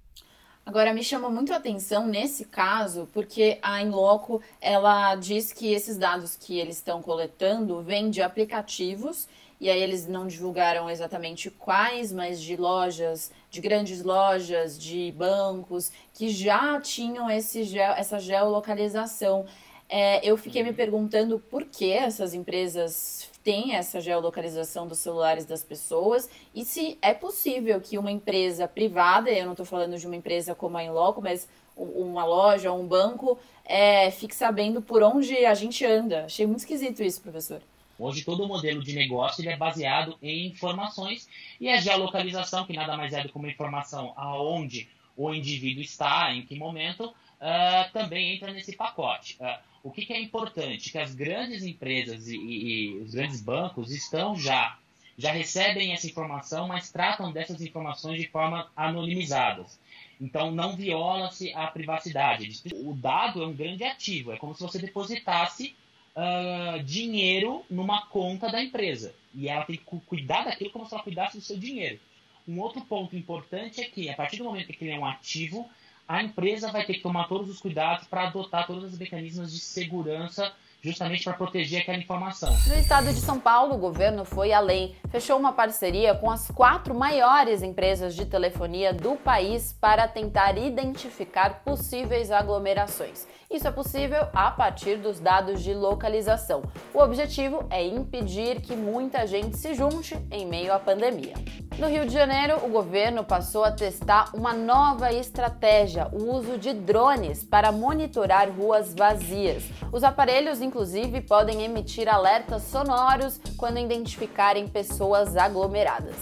Agora, 0.69 0.93
me 0.93 1.03
chama 1.03 1.31
muito 1.31 1.51
a 1.51 1.55
atenção 1.55 2.05
nesse 2.05 2.45
caso, 2.45 3.09
porque 3.11 3.57
a 3.59 3.81
Inloco, 3.81 4.39
ela 4.61 5.15
diz 5.15 5.51
que 5.51 5.73
esses 5.73 5.97
dados 5.97 6.35
que 6.35 6.59
eles 6.59 6.75
estão 6.75 7.01
coletando 7.01 7.81
vêm 7.81 8.11
de 8.11 8.21
aplicativos, 8.21 9.27
e 9.59 9.67
aí 9.67 9.81
eles 9.81 10.05
não 10.05 10.27
divulgaram 10.27 10.87
exatamente 10.87 11.49
quais, 11.49 12.11
mas 12.11 12.39
de 12.39 12.55
lojas, 12.55 13.31
de 13.49 13.59
grandes 13.59 14.03
lojas, 14.03 14.77
de 14.77 15.11
bancos, 15.17 15.91
que 16.13 16.29
já 16.29 16.79
tinham 16.79 17.31
esse, 17.31 17.75
essa 17.79 18.19
geolocalização. 18.19 19.47
É, 19.89 20.23
eu 20.23 20.37
fiquei 20.37 20.61
me 20.61 20.71
perguntando 20.71 21.39
por 21.39 21.65
que 21.65 21.91
essas 21.91 22.35
empresas 22.35 23.27
têm 23.49 23.73
essa 23.73 23.99
geolocalização 23.99 24.87
dos 24.87 24.99
celulares 24.99 25.43
das 25.43 25.63
pessoas 25.63 26.29
e 26.53 26.63
se 26.63 26.99
é 27.01 27.15
possível 27.15 27.81
que 27.81 27.97
uma 27.97 28.11
empresa 28.11 28.67
privada, 28.67 29.31
eu 29.31 29.43
não 29.43 29.53
estou 29.53 29.65
falando 29.65 29.97
de 29.97 30.05
uma 30.05 30.15
empresa 30.15 30.53
como 30.53 30.77
a 30.77 30.83
Inloco, 30.83 31.19
mas 31.19 31.49
uma 31.75 32.23
loja 32.25 32.71
um 32.71 32.85
banco, 32.85 33.39
é, 33.65 34.11
fique 34.11 34.35
sabendo 34.35 34.83
por 34.83 35.01
onde 35.01 35.35
a 35.47 35.55
gente 35.55 35.83
anda. 35.83 36.25
Achei 36.25 36.45
muito 36.45 36.59
esquisito 36.59 37.01
isso, 37.01 37.23
professor. 37.23 37.59
Hoje 37.97 38.23
todo 38.23 38.43
o 38.43 38.47
modelo 38.47 38.83
de 38.83 38.93
negócio 38.93 39.41
ele 39.41 39.49
é 39.49 39.57
baseado 39.57 40.15
em 40.21 40.45
informações 40.45 41.27
e 41.59 41.69
a 41.69 41.81
geolocalização, 41.81 42.67
que 42.67 42.73
nada 42.73 42.95
mais 42.95 43.13
é 43.13 43.23
do 43.23 43.29
que 43.29 43.35
uma 43.35 43.49
informação 43.49 44.13
aonde 44.15 44.87
o 45.17 45.33
indivíduo 45.33 45.81
está, 45.81 46.31
em 46.31 46.43
que 46.43 46.55
momento, 46.55 47.11
uh, 47.39 47.91
também 47.91 48.35
entra 48.35 48.51
nesse 48.51 48.75
pacote. 48.75 49.37
Uh, 49.39 49.57
o 49.83 49.91
que, 49.91 50.05
que, 50.05 50.13
é 50.13 50.21
importante? 50.21 50.91
Que 50.91 50.97
as 50.97 51.15
grandes 51.15 51.63
empresas 51.63 52.27
e, 52.27 52.35
e, 52.35 52.67
e, 52.67 52.97
os 52.99 53.13
grandes 53.13 53.41
bancos 53.41 53.91
estão 53.91 54.35
já, 54.35 54.77
já 55.17 55.31
recebem 55.31 55.93
essa 55.93 56.07
informação, 56.07 56.67
mas 56.67 56.91
tratam 56.91 57.31
dessas 57.31 57.61
informações 57.61 58.19
de 58.19 58.27
forma 58.27 58.69
anonimizadas. 58.75 59.79
Então 60.19 60.51
não 60.51 60.75
viola-se 60.75 61.53
a 61.53 61.67
privacidade. 61.67 62.61
O 62.73 62.93
dado 62.93 63.41
é 63.41 63.47
um 63.47 63.53
grande 63.53 63.83
ativo, 63.85 64.33
é 64.33 64.37
como 64.37 64.53
se 64.53 64.61
você 64.61 64.77
depositasse 64.77 65.75
uh, 66.15 66.83
dinheiro 66.83 67.63
numa 67.69 68.05
conta 68.07 68.49
da 68.49 68.61
empresa. 68.61 69.15
E 69.33 69.47
ela 69.47 69.63
tem 69.63 69.77
que 69.77 69.83
cuidar 70.05 70.43
daquilo 70.43 70.71
como 70.71 70.85
se 70.85 70.93
ela 70.93 71.03
cuidasse 71.03 71.37
do 71.37 71.43
seu 71.43 71.57
dinheiro. 71.57 71.99
Um 72.47 72.59
outro 72.59 72.81
ponto 72.81 73.15
importante 73.15 73.79
é 73.79 73.85
que, 73.85 74.09
a 74.09 74.15
partir 74.15 74.37
do 74.37 74.43
momento 74.43 74.73
que 74.73 74.83
ele 74.83 74.91
é 74.91 74.99
um 74.99 75.05
ativo, 75.05 75.69
a 76.09 76.23
empresa 76.23 76.71
vai 76.71 76.83
ter 76.83 76.95
que 76.95 77.01
tomar 77.01 77.27
todos 77.27 77.47
os 77.47 77.61
cuidados 77.61 78.07
para 78.07 78.27
adotar 78.27 78.65
todos 78.65 78.83
os 78.83 78.97
mecanismos 78.97 79.53
de 79.53 79.59
segurança 79.59 80.51
justamente 80.81 81.23
para 81.23 81.33
proteger 81.33 81.81
aquela 81.81 81.97
informação. 81.97 82.49
No 82.67 82.75
estado 82.75 83.07
de 83.07 83.19
São 83.19 83.39
Paulo, 83.39 83.75
o 83.75 83.77
governo 83.77 84.23
foi 84.23 84.53
além, 84.53 84.95
fechou 85.09 85.37
uma 85.37 85.51
parceria 85.51 86.15
com 86.15 86.31
as 86.31 86.49
quatro 86.49 86.95
maiores 86.95 87.61
empresas 87.61 88.15
de 88.15 88.25
telefonia 88.25 88.93
do 88.93 89.15
país 89.15 89.73
para 89.73 90.07
tentar 90.07 90.57
identificar 90.57 91.61
possíveis 91.63 92.31
aglomerações. 92.31 93.27
Isso 93.51 93.67
é 93.67 93.71
possível 93.71 94.27
a 94.31 94.51
partir 94.51 94.97
dos 94.97 95.19
dados 95.19 95.63
de 95.63 95.73
localização. 95.73 96.61
O 96.93 96.99
objetivo 96.99 97.65
é 97.71 97.83
impedir 97.83 98.61
que 98.61 98.75
muita 98.75 99.25
gente 99.25 99.57
se 99.57 99.73
junte 99.73 100.15
em 100.29 100.45
meio 100.45 100.71
à 100.71 100.77
pandemia. 100.77 101.33
No 101.79 101.87
Rio 101.87 102.05
de 102.05 102.13
Janeiro, 102.13 102.63
o 102.63 102.67
governo 102.67 103.23
passou 103.23 103.63
a 103.63 103.71
testar 103.71 104.29
uma 104.35 104.53
nova 104.53 105.11
estratégia, 105.11 106.09
o 106.11 106.31
uso 106.35 106.59
de 106.59 106.73
drones 106.73 107.43
para 107.43 107.71
monitorar 107.71 108.51
ruas 108.51 108.93
vazias. 108.93 109.63
Os 109.91 110.03
aparelhos, 110.03 110.61
inclusive, 110.69 111.21
podem 111.21 111.63
emitir 111.63 112.07
alertas 112.07 112.61
sonoros 112.61 113.41
quando 113.57 113.79
identificarem 113.79 114.67
pessoas 114.67 115.35
aglomeradas. 115.35 116.15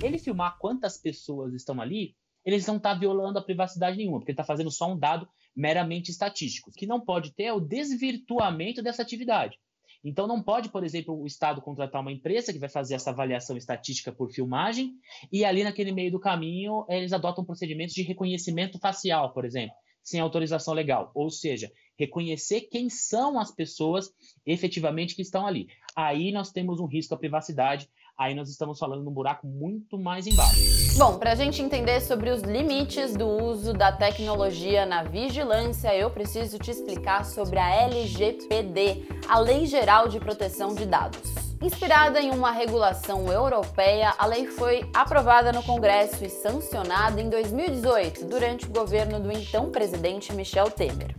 Ele 0.00 0.18
filmar 0.18 0.56
quantas 0.56 0.96
pessoas 0.96 1.52
estão 1.52 1.80
ali, 1.80 2.14
eles 2.44 2.64
não 2.64 2.76
estão 2.76 2.92
tá 2.92 2.98
violando 2.98 3.40
a 3.40 3.42
privacidade 3.42 3.96
nenhuma, 3.96 4.20
porque 4.20 4.30
ele 4.30 4.34
está 4.34 4.44
fazendo 4.44 4.70
só 4.70 4.92
um 4.92 4.96
dado 4.96 5.28
meramente 5.54 6.12
estatístico. 6.12 6.70
O 6.70 6.72
que 6.72 6.86
não 6.86 7.00
pode 7.00 7.32
ter 7.32 7.44
é 7.44 7.52
o 7.52 7.58
desvirtuamento 7.58 8.80
dessa 8.80 9.02
atividade. 9.02 9.58
Então, 10.04 10.28
não 10.28 10.40
pode, 10.40 10.68
por 10.68 10.84
exemplo, 10.84 11.20
o 11.20 11.26
Estado 11.26 11.60
contratar 11.60 12.00
uma 12.00 12.12
empresa 12.12 12.52
que 12.52 12.58
vai 12.60 12.68
fazer 12.68 12.94
essa 12.94 13.10
avaliação 13.10 13.56
estatística 13.56 14.12
por 14.12 14.30
filmagem 14.30 14.92
e 15.32 15.44
ali 15.44 15.64
naquele 15.64 15.90
meio 15.90 16.12
do 16.12 16.20
caminho 16.20 16.86
eles 16.88 17.12
adotam 17.12 17.44
procedimentos 17.44 17.96
de 17.96 18.02
reconhecimento 18.02 18.78
facial, 18.78 19.34
por 19.34 19.44
exemplo, 19.44 19.74
sem 20.04 20.20
autorização 20.20 20.72
legal. 20.72 21.10
Ou 21.16 21.28
seja, 21.30 21.68
reconhecer 21.98 22.62
quem 22.62 22.88
são 22.88 23.38
as 23.38 23.50
pessoas 23.50 24.12
efetivamente 24.46 25.14
que 25.14 25.22
estão 25.22 25.46
ali. 25.46 25.68
Aí 25.96 26.30
nós 26.30 26.52
temos 26.52 26.80
um 26.80 26.86
risco 26.86 27.14
à 27.14 27.16
privacidade 27.16 27.88
aí 28.18 28.34
nós 28.34 28.50
estamos 28.50 28.78
falando 28.78 29.04
num 29.04 29.12
buraco 29.12 29.46
muito 29.46 29.96
mais 29.96 30.26
embaixo. 30.26 30.98
Bom, 30.98 31.16
para 31.16 31.32
a 31.32 31.34
gente 31.36 31.62
entender 31.62 32.00
sobre 32.00 32.30
os 32.30 32.42
limites 32.42 33.14
do 33.14 33.28
uso 33.28 33.72
da 33.72 33.92
tecnologia 33.92 34.84
na 34.84 35.04
vigilância, 35.04 35.94
eu 35.94 36.10
preciso 36.10 36.58
te 36.58 36.72
explicar 36.72 37.24
sobre 37.24 37.58
a 37.58 37.72
LGPD, 37.84 39.06
a 39.28 39.38
Lei 39.38 39.66
Geral 39.66 40.08
de 40.08 40.18
Proteção 40.18 40.74
de 40.74 40.84
Dados. 40.84 41.32
Inspirada 41.62 42.20
em 42.20 42.30
uma 42.30 42.50
regulação 42.50 43.32
europeia, 43.32 44.14
a 44.18 44.26
lei 44.26 44.46
foi 44.46 44.88
aprovada 44.94 45.52
no 45.52 45.62
Congresso 45.62 46.24
e 46.24 46.28
sancionada 46.28 47.20
em 47.20 47.28
2018, 47.28 48.26
durante 48.26 48.66
o 48.66 48.70
governo 48.70 49.20
do 49.20 49.30
então 49.30 49.70
presidente 49.70 50.32
Michel 50.32 50.70
Temer. 50.70 51.14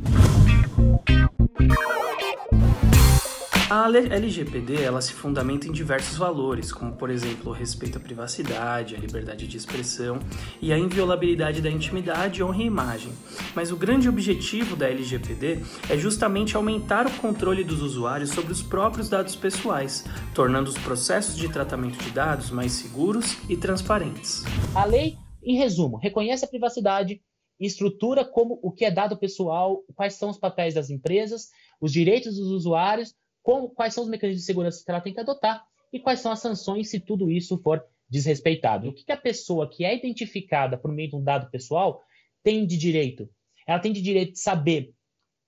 A 3.70 3.88
LGPD 3.88 4.82
ela 4.82 5.00
se 5.00 5.14
fundamenta 5.14 5.68
em 5.68 5.72
diversos 5.72 6.18
valores, 6.18 6.72
como 6.72 6.94
por 6.94 7.12
exemplo 7.12 7.52
o 7.52 7.54
respeito 7.54 8.00
à 8.00 8.02
privacidade, 8.02 8.96
a 8.96 9.00
liberdade 9.00 9.48
de 9.48 9.58
expressão 9.58 10.18
e 10.60 10.74
a 10.74 10.80
inviolabilidade 10.80 11.62
da 11.62 11.70
intimidade, 11.70 12.44
honra 12.44 12.64
e 12.64 12.66
imagem. 12.66 13.14
Mas 13.56 13.72
o 13.72 13.78
grande 13.78 14.10
objetivo 14.10 14.76
da 14.76 14.90
LGPD 14.90 15.60
é 15.88 15.96
justamente 15.96 16.56
aumentar 16.56 17.06
o 17.06 17.16
controle 17.18 17.64
dos 17.64 17.84
usuários 17.84 18.32
sobre 18.32 18.52
os 18.52 18.64
próprios 18.64 19.08
dados 19.08 19.36
pessoais, 19.36 20.04
tornando 20.34 20.72
os 20.72 20.78
processos 20.80 21.38
de 21.38 21.48
tratamento 21.48 22.04
de 22.04 22.10
dados 22.10 22.50
mais 22.50 22.72
seguros 22.72 23.38
e 23.48 23.56
transparentes. 23.56 24.44
A 24.74 24.84
lei, 24.84 25.16
em 25.44 25.58
resumo, 25.58 25.98
reconhece 25.98 26.44
a 26.44 26.48
privacidade, 26.48 27.22
estrutura 27.60 28.26
como 28.26 28.60
o 28.64 28.72
que 28.72 28.84
é 28.84 28.90
dado 28.90 29.16
pessoal, 29.16 29.84
quais 29.94 30.16
são 30.16 30.32
os 30.32 30.40
papéis 30.40 30.74
das 30.74 30.90
empresas, 30.90 31.50
os 31.80 31.92
direitos 31.92 32.36
dos 32.36 32.48
usuários 32.48 33.14
como, 33.41 33.69
quais 33.69 33.93
são 33.93 34.03
os 34.03 34.10
mecanismos 34.10 34.41
de 34.41 34.46
segurança 34.46 34.84
que 34.84 34.91
ela 34.91 35.01
tem 35.01 35.13
que 35.13 35.19
adotar 35.19 35.65
e 35.91 36.00
quais 36.00 36.19
são 36.19 36.31
as 36.31 36.39
sanções 36.39 36.89
se 36.89 37.00
tudo 37.00 37.31
isso 37.31 37.58
for 37.58 37.84
desrespeitado. 38.10 38.89
O 38.89 38.93
que, 38.93 39.05
que 39.05 39.12
a 39.12 39.17
pessoa 39.17 39.69
que 39.69 39.86
é 39.86 39.96
identificada 39.96 40.77
por 40.77 40.91
meio 40.91 41.10
de 41.10 41.15
um 41.15 41.24
dado 41.24 41.50
pessoal 41.50 42.01
tem 42.43 42.65
de 42.65 42.77
direito? 42.77 43.29
Ela 43.67 43.79
tem 43.79 43.91
de 43.91 44.01
direito 44.01 44.34
de 44.34 44.39
saber 44.39 44.93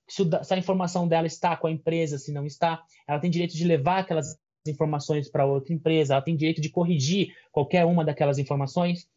se, 0.07 0.21
o, 0.21 0.43
se 0.43 0.53
a 0.53 0.57
informação 0.57 1.07
dela 1.07 1.25
está 1.25 1.55
com 1.55 1.67
a 1.67 1.71
empresa, 1.71 2.17
se 2.17 2.31
não 2.31 2.45
está. 2.45 2.83
Ela 3.07 3.19
tem 3.19 3.31
direito 3.31 3.55
de 3.55 3.63
levar 3.63 4.00
aquelas 4.00 4.38
informações 4.67 5.29
para 5.29 5.45
outra 5.45 5.74
empresa. 5.74 6.13
Ela 6.13 6.21
tem 6.21 6.36
direito 6.36 6.62
de 6.62 6.69
corrigir 6.69 7.33
qualquer 7.51 7.86
uma 7.86 8.05
daquelas 8.05 8.38
informações. 8.38 9.07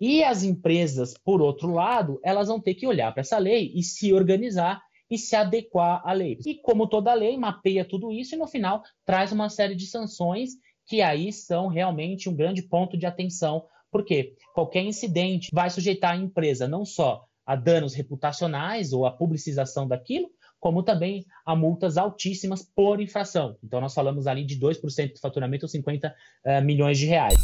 E 0.00 0.22
as 0.24 0.42
empresas, 0.42 1.14
por 1.16 1.40
outro 1.40 1.72
lado, 1.72 2.20
elas 2.24 2.48
vão 2.48 2.60
ter 2.60 2.74
que 2.74 2.86
olhar 2.86 3.12
para 3.12 3.20
essa 3.20 3.38
lei 3.38 3.72
e 3.74 3.82
se 3.82 4.12
organizar 4.12 4.82
e 5.12 5.18
se 5.18 5.36
adequar 5.36 6.00
à 6.06 6.14
lei. 6.14 6.38
E 6.46 6.54
como 6.54 6.88
toda 6.88 7.12
lei, 7.12 7.36
mapeia 7.36 7.84
tudo 7.84 8.10
isso 8.10 8.34
e 8.34 8.38
no 8.38 8.46
final 8.46 8.82
traz 9.04 9.30
uma 9.30 9.50
série 9.50 9.76
de 9.76 9.86
sanções 9.86 10.52
que 10.86 11.02
aí 11.02 11.30
são 11.30 11.68
realmente 11.68 12.30
um 12.30 12.34
grande 12.34 12.62
ponto 12.62 12.96
de 12.96 13.04
atenção, 13.04 13.66
porque 13.90 14.34
qualquer 14.54 14.82
incidente 14.82 15.50
vai 15.52 15.68
sujeitar 15.68 16.12
a 16.12 16.16
empresa 16.16 16.66
não 16.66 16.82
só 16.82 17.26
a 17.44 17.54
danos 17.54 17.92
reputacionais 17.92 18.94
ou 18.94 19.04
a 19.04 19.12
publicização 19.12 19.86
daquilo, 19.86 20.30
como 20.58 20.82
também 20.82 21.26
a 21.44 21.54
multas 21.54 21.98
altíssimas 21.98 22.62
por 22.74 22.98
infração. 22.98 23.58
Então, 23.62 23.80
nós 23.80 23.92
falamos 23.92 24.26
ali 24.26 24.46
de 24.46 24.58
2% 24.58 25.12
do 25.12 25.20
faturamento 25.20 25.66
ou 25.66 25.68
50 25.68 26.08
uh, 26.08 26.64
milhões 26.64 26.98
de 26.98 27.04
reais. 27.04 27.34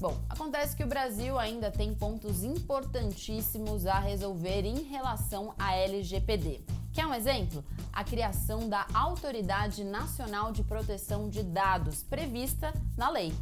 Bom, 0.00 0.16
acontece 0.28 0.76
que 0.76 0.82
o 0.82 0.86
Brasil 0.86 1.38
ainda 1.38 1.70
tem 1.70 1.94
pontos 1.94 2.42
importantíssimos 2.42 3.86
a 3.86 3.98
resolver 4.00 4.64
em 4.64 4.82
relação 4.82 5.54
à 5.58 5.76
LGPD. 5.76 6.77
Quer 6.98 7.06
um 7.06 7.14
exemplo? 7.14 7.64
A 7.92 8.02
criação 8.02 8.68
da 8.68 8.84
Autoridade 8.92 9.84
Nacional 9.84 10.50
de 10.50 10.64
Proteção 10.64 11.28
de 11.28 11.44
Dados, 11.44 12.02
prevista 12.02 12.74
na 12.96 13.08
lei. 13.08 13.32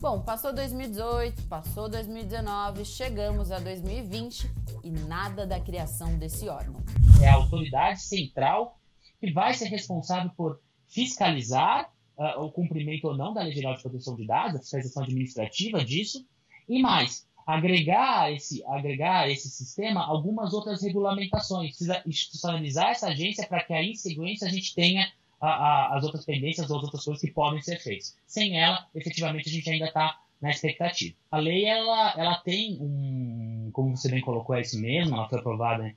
Bom, 0.00 0.20
passou 0.20 0.52
2018, 0.52 1.42
passou 1.42 1.88
2019, 1.88 2.84
chegamos 2.84 3.52
a 3.52 3.60
2020 3.60 4.50
e 4.82 4.90
nada 4.90 5.46
da 5.46 5.60
criação 5.60 6.18
desse 6.18 6.48
órgão. 6.48 6.82
É 7.22 7.28
a 7.28 7.34
autoridade 7.34 8.02
central 8.02 8.80
que 9.20 9.30
vai 9.30 9.54
ser 9.54 9.66
responsável 9.66 10.32
por 10.36 10.60
fiscalizar 10.88 11.92
uh, 12.18 12.42
o 12.42 12.50
cumprimento 12.50 13.06
ou 13.06 13.16
não 13.16 13.32
da 13.32 13.44
Lei 13.44 13.52
Geral 13.52 13.76
de 13.76 13.82
Proteção 13.82 14.16
de 14.16 14.26
Dados, 14.26 14.56
a 14.56 14.58
fiscalização 14.58 15.04
administrativa 15.04 15.84
disso, 15.84 16.26
e 16.68 16.82
mais, 16.82 17.28
agregar 17.46 18.32
esse, 18.32 18.64
agregar 18.66 19.30
esse 19.30 19.48
sistema 19.48 20.04
algumas 20.04 20.52
outras 20.52 20.82
regulamentações. 20.82 21.70
Precisa 21.70 22.02
institucionalizar 22.06 22.90
essa 22.90 23.08
agência 23.08 23.46
para 23.46 23.62
que 23.62 23.72
aí, 23.72 23.90
em 23.90 23.94
sequência, 23.94 24.46
a 24.46 24.50
gente 24.50 24.74
tenha 24.74 25.06
a, 25.40 25.48
a, 25.48 25.96
as 25.98 26.04
outras 26.04 26.24
pendências 26.24 26.70
as 26.70 26.70
outras 26.70 27.04
coisas 27.04 27.20
que 27.20 27.30
podem 27.30 27.60
ser 27.60 27.78
feitas. 27.80 28.16
Sem 28.26 28.58
ela, 28.58 28.86
efetivamente, 28.94 29.48
a 29.48 29.52
gente 29.52 29.68
ainda 29.68 29.86
está 29.86 30.18
na 30.40 30.50
expectativa. 30.50 31.14
A 31.30 31.38
lei 31.38 31.64
ela, 31.64 32.14
ela 32.16 32.34
tem 32.36 32.78
um, 32.80 33.70
como 33.72 33.96
você 33.96 34.10
bem 34.10 34.20
colocou, 34.20 34.54
é 34.54 34.60
isso 34.60 34.80
mesmo, 34.80 35.16
ela 35.16 35.28
foi 35.28 35.38
aprovada 35.38 35.94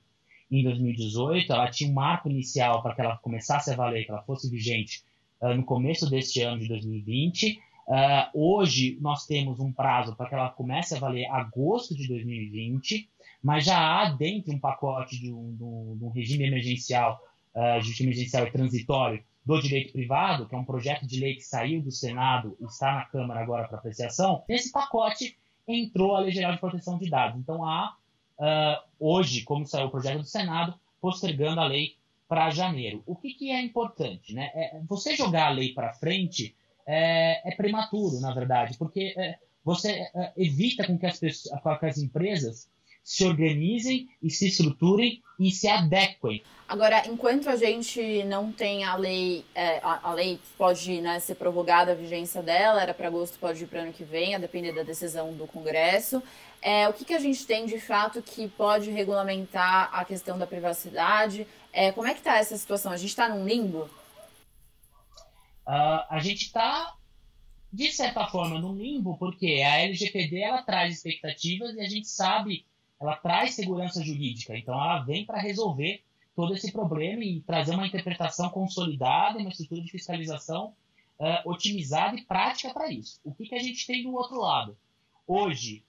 em 0.50 0.62
2018, 0.62 1.52
ela 1.52 1.70
tinha 1.70 1.90
um 1.90 1.94
marco 1.94 2.28
inicial 2.28 2.82
para 2.82 2.94
que 2.94 3.00
ela 3.00 3.16
começasse 3.18 3.70
a 3.70 3.76
valer, 3.76 4.04
que 4.04 4.10
ela 4.10 4.22
fosse 4.22 4.48
vigente 4.50 5.02
uh, 5.42 5.54
no 5.54 5.64
começo 5.64 6.08
deste 6.08 6.40
ano 6.40 6.60
de 6.60 6.68
2020. 6.68 7.60
Uh, 7.88 8.28
hoje 8.34 8.98
nós 9.00 9.24
temos 9.24 9.58
um 9.60 9.72
prazo 9.72 10.14
para 10.14 10.28
que 10.28 10.34
ela 10.34 10.50
comece 10.50 10.94
a 10.94 11.00
valer 11.00 11.24
agosto 11.30 11.96
de 11.96 12.06
2020, 12.06 13.08
mas 13.42 13.64
já 13.64 13.78
há 13.78 14.10
dentro 14.10 14.52
um 14.52 14.58
pacote 14.58 15.18
de 15.18 15.32
um, 15.32 15.96
de 15.96 16.04
um 16.04 16.10
regime 16.10 16.46
emergencial, 16.46 17.18
uh, 17.54 17.80
de 17.80 17.88
regime 17.88 18.10
emergencial 18.10 18.46
e 18.46 18.50
transitório 18.50 19.24
do 19.42 19.58
direito 19.62 19.94
privado, 19.94 20.46
que 20.46 20.54
é 20.54 20.58
um 20.58 20.64
projeto 20.66 21.06
de 21.06 21.18
lei 21.18 21.36
que 21.36 21.40
saiu 21.40 21.80
do 21.80 21.90
Senado 21.90 22.54
e 22.60 22.64
está 22.66 22.94
na 22.94 23.04
Câmara 23.06 23.40
agora 23.40 23.66
para 23.66 23.78
apreciação. 23.78 24.44
Nesse 24.46 24.70
pacote 24.70 25.38
entrou 25.66 26.14
a 26.14 26.20
Lei 26.20 26.30
Geral 26.30 26.52
de 26.52 26.60
Proteção 26.60 26.98
de 26.98 27.08
Dados. 27.08 27.40
Então 27.40 27.64
há 27.64 27.96
uh, 28.38 28.82
hoje, 29.00 29.44
como 29.44 29.66
saiu 29.66 29.86
o 29.86 29.90
projeto 29.90 30.18
do 30.18 30.24
Senado, 30.24 30.74
postergando 31.00 31.62
a 31.62 31.66
lei 31.66 31.96
para 32.28 32.50
janeiro. 32.50 33.02
O 33.06 33.16
que, 33.16 33.32
que, 33.32 33.50
é 33.50 33.62
importante? 33.62 34.34
Né? 34.34 34.50
É, 34.54 34.80
você 34.86 35.16
jogar 35.16 35.46
a 35.46 35.52
lei 35.52 35.72
para 35.72 35.94
frente 35.94 36.54
é, 36.88 37.46
é, 37.46 37.54
prematuro, 37.54 38.18
na 38.18 38.32
verdade, 38.32 38.78
porque 38.78 39.12
é, 39.14 39.36
você 39.62 39.90
é, 39.90 40.32
evita 40.38 40.86
com 40.86 40.98
que 40.98 41.04
as, 41.04 41.18
pessoas, 41.18 41.60
com 41.60 41.76
que 41.76 41.84
as 41.86 41.98
empresas 41.98 42.66
se 43.04 43.24
organizem 43.26 44.08
e 44.22 44.30
se 44.30 44.48
estruturem 44.48 45.22
e 45.38 45.50
se 45.50 45.68
adequem. 45.68 46.42
Agora, 46.66 47.06
enquanto 47.06 47.48
a 47.48 47.56
gente 47.56 48.24
não 48.24 48.50
tem 48.50 48.84
a 48.84 48.96
lei, 48.96 49.44
é, 49.54 49.78
a, 49.78 50.10
a, 50.10 50.14
lei 50.14 50.40
pode 50.56 51.00
né, 51.00 51.18
ser 51.20 51.34
prorrogada 51.34 51.92
a 51.92 51.94
vigência 51.94 52.42
dela, 52.42 52.82
era 52.82 52.94
para 52.94 53.08
agosto, 53.08 53.38
pode 53.38 53.64
ir 53.64 53.66
para 53.66 53.80
ano 53.80 53.92
que 53.92 54.04
vem, 54.04 54.34
a 54.34 54.38
depender 54.38 54.72
da 54.72 54.82
decisão 54.82 55.32
do 55.34 55.46
Congresso. 55.46 56.22
É, 56.60 56.88
o 56.88 56.92
que, 56.92 57.04
que 57.04 57.14
a 57.14 57.20
gente 57.20 57.46
tem 57.46 57.66
de 57.66 57.78
fato 57.78 58.22
que 58.22 58.48
pode 58.48 58.90
regulamentar 58.90 59.90
a 59.92 60.04
questão 60.04 60.38
da 60.38 60.46
privacidade? 60.46 61.46
É, 61.72 61.92
como 61.92 62.06
é 62.06 62.12
que 62.12 62.20
está 62.20 62.38
essa 62.38 62.56
situação? 62.56 62.92
A 62.92 62.96
gente 62.96 63.10
está 63.10 63.28
num 63.28 63.46
limbo? 63.46 63.88
Uh, 65.68 66.00
a 66.08 66.18
gente 66.20 66.46
está 66.46 66.96
de 67.70 67.92
certa 67.92 68.26
forma 68.26 68.58
num 68.58 68.74
limbo 68.74 69.18
porque 69.18 69.62
a 69.62 69.80
LGPD 69.80 70.40
ela 70.40 70.62
traz 70.62 70.96
expectativas 70.96 71.74
e 71.74 71.80
a 71.80 71.86
gente 71.86 72.08
sabe 72.08 72.64
ela 72.98 73.14
traz 73.14 73.54
segurança 73.54 74.02
jurídica, 74.02 74.56
então 74.56 74.72
ela 74.72 75.00
vem 75.00 75.26
para 75.26 75.38
resolver 75.38 76.02
todo 76.34 76.54
esse 76.54 76.72
problema 76.72 77.22
e 77.22 77.42
trazer 77.42 77.74
uma 77.74 77.86
interpretação 77.86 78.48
consolidada, 78.48 79.38
uma 79.38 79.50
estrutura 79.50 79.82
de 79.82 79.90
fiscalização 79.90 80.72
uh, 81.20 81.50
otimizada 81.50 82.16
e 82.16 82.24
prática 82.24 82.72
para 82.72 82.90
isso. 82.90 83.20
O 83.22 83.34
que, 83.34 83.46
que 83.46 83.54
a 83.54 83.62
gente 83.62 83.86
tem 83.86 84.02
do 84.02 84.14
outro 84.14 84.40
lado? 84.40 84.74
Hoje, 85.26 85.84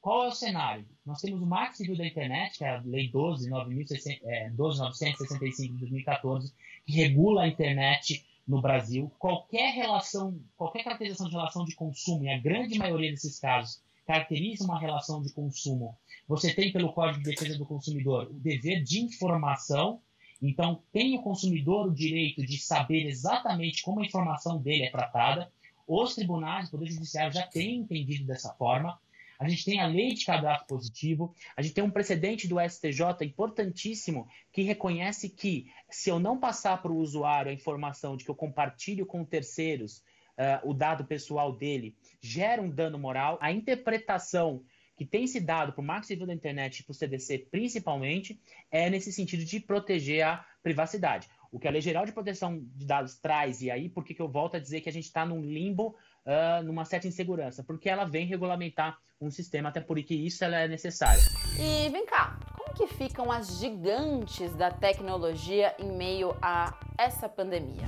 qual 0.00 0.26
é 0.26 0.28
o 0.28 0.32
cenário? 0.32 0.86
Nós 1.04 1.20
temos 1.20 1.42
o 1.42 1.46
Marco 1.46 1.76
Civil 1.76 1.96
da 1.96 2.06
Internet, 2.06 2.58
que 2.58 2.64
é 2.64 2.76
a 2.76 2.82
Lei 2.84 3.10
12.965 3.10 4.20
é, 4.22 4.50
12, 4.50 5.68
de 5.68 5.78
2014, 5.78 6.52
que 6.86 6.92
regula 6.92 7.42
a 7.42 7.48
internet 7.48 8.24
no 8.46 8.60
Brasil. 8.60 9.10
Qualquer 9.18 9.72
relação, 9.72 10.40
qualquer 10.56 10.84
caracterização 10.84 11.28
de 11.28 11.32
relação 11.34 11.64
de 11.64 11.74
consumo, 11.74 12.24
e 12.24 12.28
a 12.28 12.38
grande 12.38 12.78
maioria 12.78 13.10
desses 13.10 13.38
casos 13.38 13.82
caracteriza 14.06 14.64
uma 14.64 14.78
relação 14.78 15.22
de 15.22 15.32
consumo, 15.32 15.96
você 16.28 16.52
tem 16.54 16.72
pelo 16.72 16.92
Código 16.92 17.22
de 17.22 17.30
Defesa 17.30 17.56
do 17.56 17.66
Consumidor 17.66 18.28
o 18.30 18.34
dever 18.34 18.82
de 18.82 19.00
informação. 19.00 20.00
Então, 20.42 20.82
tem 20.92 21.16
o 21.16 21.22
consumidor 21.22 21.86
o 21.86 21.94
direito 21.94 22.44
de 22.44 22.58
saber 22.58 23.06
exatamente 23.06 23.82
como 23.82 24.00
a 24.00 24.06
informação 24.06 24.60
dele 24.60 24.84
é 24.84 24.90
tratada. 24.90 25.50
Os 25.86 26.14
tribunais, 26.14 26.68
o 26.68 26.72
Poder 26.72 26.90
Judiciário 26.90 27.32
já 27.32 27.46
têm 27.46 27.76
entendido 27.76 28.26
dessa 28.26 28.52
forma. 28.54 28.98
A 29.38 29.48
gente 29.48 29.64
tem 29.64 29.80
a 29.80 29.86
lei 29.86 30.14
de 30.14 30.24
cadastro 30.24 30.66
positivo, 30.66 31.34
a 31.56 31.62
gente 31.62 31.74
tem 31.74 31.84
um 31.84 31.90
precedente 31.90 32.46
do 32.46 32.56
STJ 32.60 33.24
importantíssimo 33.24 34.28
que 34.52 34.62
reconhece 34.62 35.28
que 35.28 35.70
se 35.90 36.10
eu 36.10 36.18
não 36.18 36.38
passar 36.38 36.80
para 36.80 36.92
o 36.92 36.98
usuário 36.98 37.50
a 37.50 37.54
informação 37.54 38.16
de 38.16 38.24
que 38.24 38.30
eu 38.30 38.34
compartilho 38.34 39.06
com 39.06 39.24
terceiros 39.24 39.98
uh, 40.38 40.68
o 40.68 40.74
dado 40.74 41.04
pessoal 41.04 41.52
dele, 41.52 41.96
gera 42.20 42.60
um 42.62 42.70
dano 42.70 42.98
moral. 42.98 43.38
A 43.40 43.52
interpretação 43.52 44.64
que 44.96 45.04
tem 45.04 45.26
se 45.26 45.40
dado 45.40 45.72
para 45.72 45.82
o 45.82 45.84
Marco 45.84 46.06
Civil 46.06 46.26
da 46.26 46.34
Internet 46.34 46.78
e 46.78 46.82
para 46.84 46.92
o 46.92 46.94
CDC 46.94 47.48
principalmente 47.50 48.40
é 48.70 48.88
nesse 48.88 49.12
sentido 49.12 49.44
de 49.44 49.58
proteger 49.60 50.24
a 50.24 50.46
privacidade. 50.62 51.28
O 51.50 51.58
que 51.58 51.68
a 51.68 51.70
Lei 51.70 51.80
Geral 51.80 52.04
de 52.04 52.12
Proteção 52.12 52.58
de 52.74 52.84
Dados 52.84 53.16
traz, 53.16 53.62
e 53.62 53.70
aí 53.70 53.88
por 53.88 54.04
que 54.04 54.20
eu 54.20 54.28
volto 54.28 54.56
a 54.56 54.60
dizer 54.60 54.80
que 54.80 54.88
a 54.88 54.92
gente 54.92 55.04
está 55.04 55.24
num 55.24 55.40
limbo, 55.40 55.96
uh, 56.26 56.62
numa 56.62 56.84
certa 56.84 57.08
insegurança? 57.08 57.62
Porque 57.62 57.88
ela 57.88 58.04
vem 58.04 58.26
regulamentar 58.26 58.98
um 59.20 59.30
sistema, 59.30 59.68
até 59.68 59.80
porque 59.80 60.14
isso 60.14 60.44
ela 60.44 60.56
é 60.56 60.68
necessária. 60.68 61.22
E 61.58 61.88
vem 61.90 62.04
cá, 62.06 62.38
como 62.56 62.74
que 62.74 62.86
ficam 62.86 63.30
as 63.30 63.58
gigantes 63.58 64.54
da 64.54 64.70
tecnologia 64.70 65.74
em 65.78 65.90
meio 65.96 66.36
a 66.42 66.74
essa 66.98 67.28
pandemia? 67.28 67.84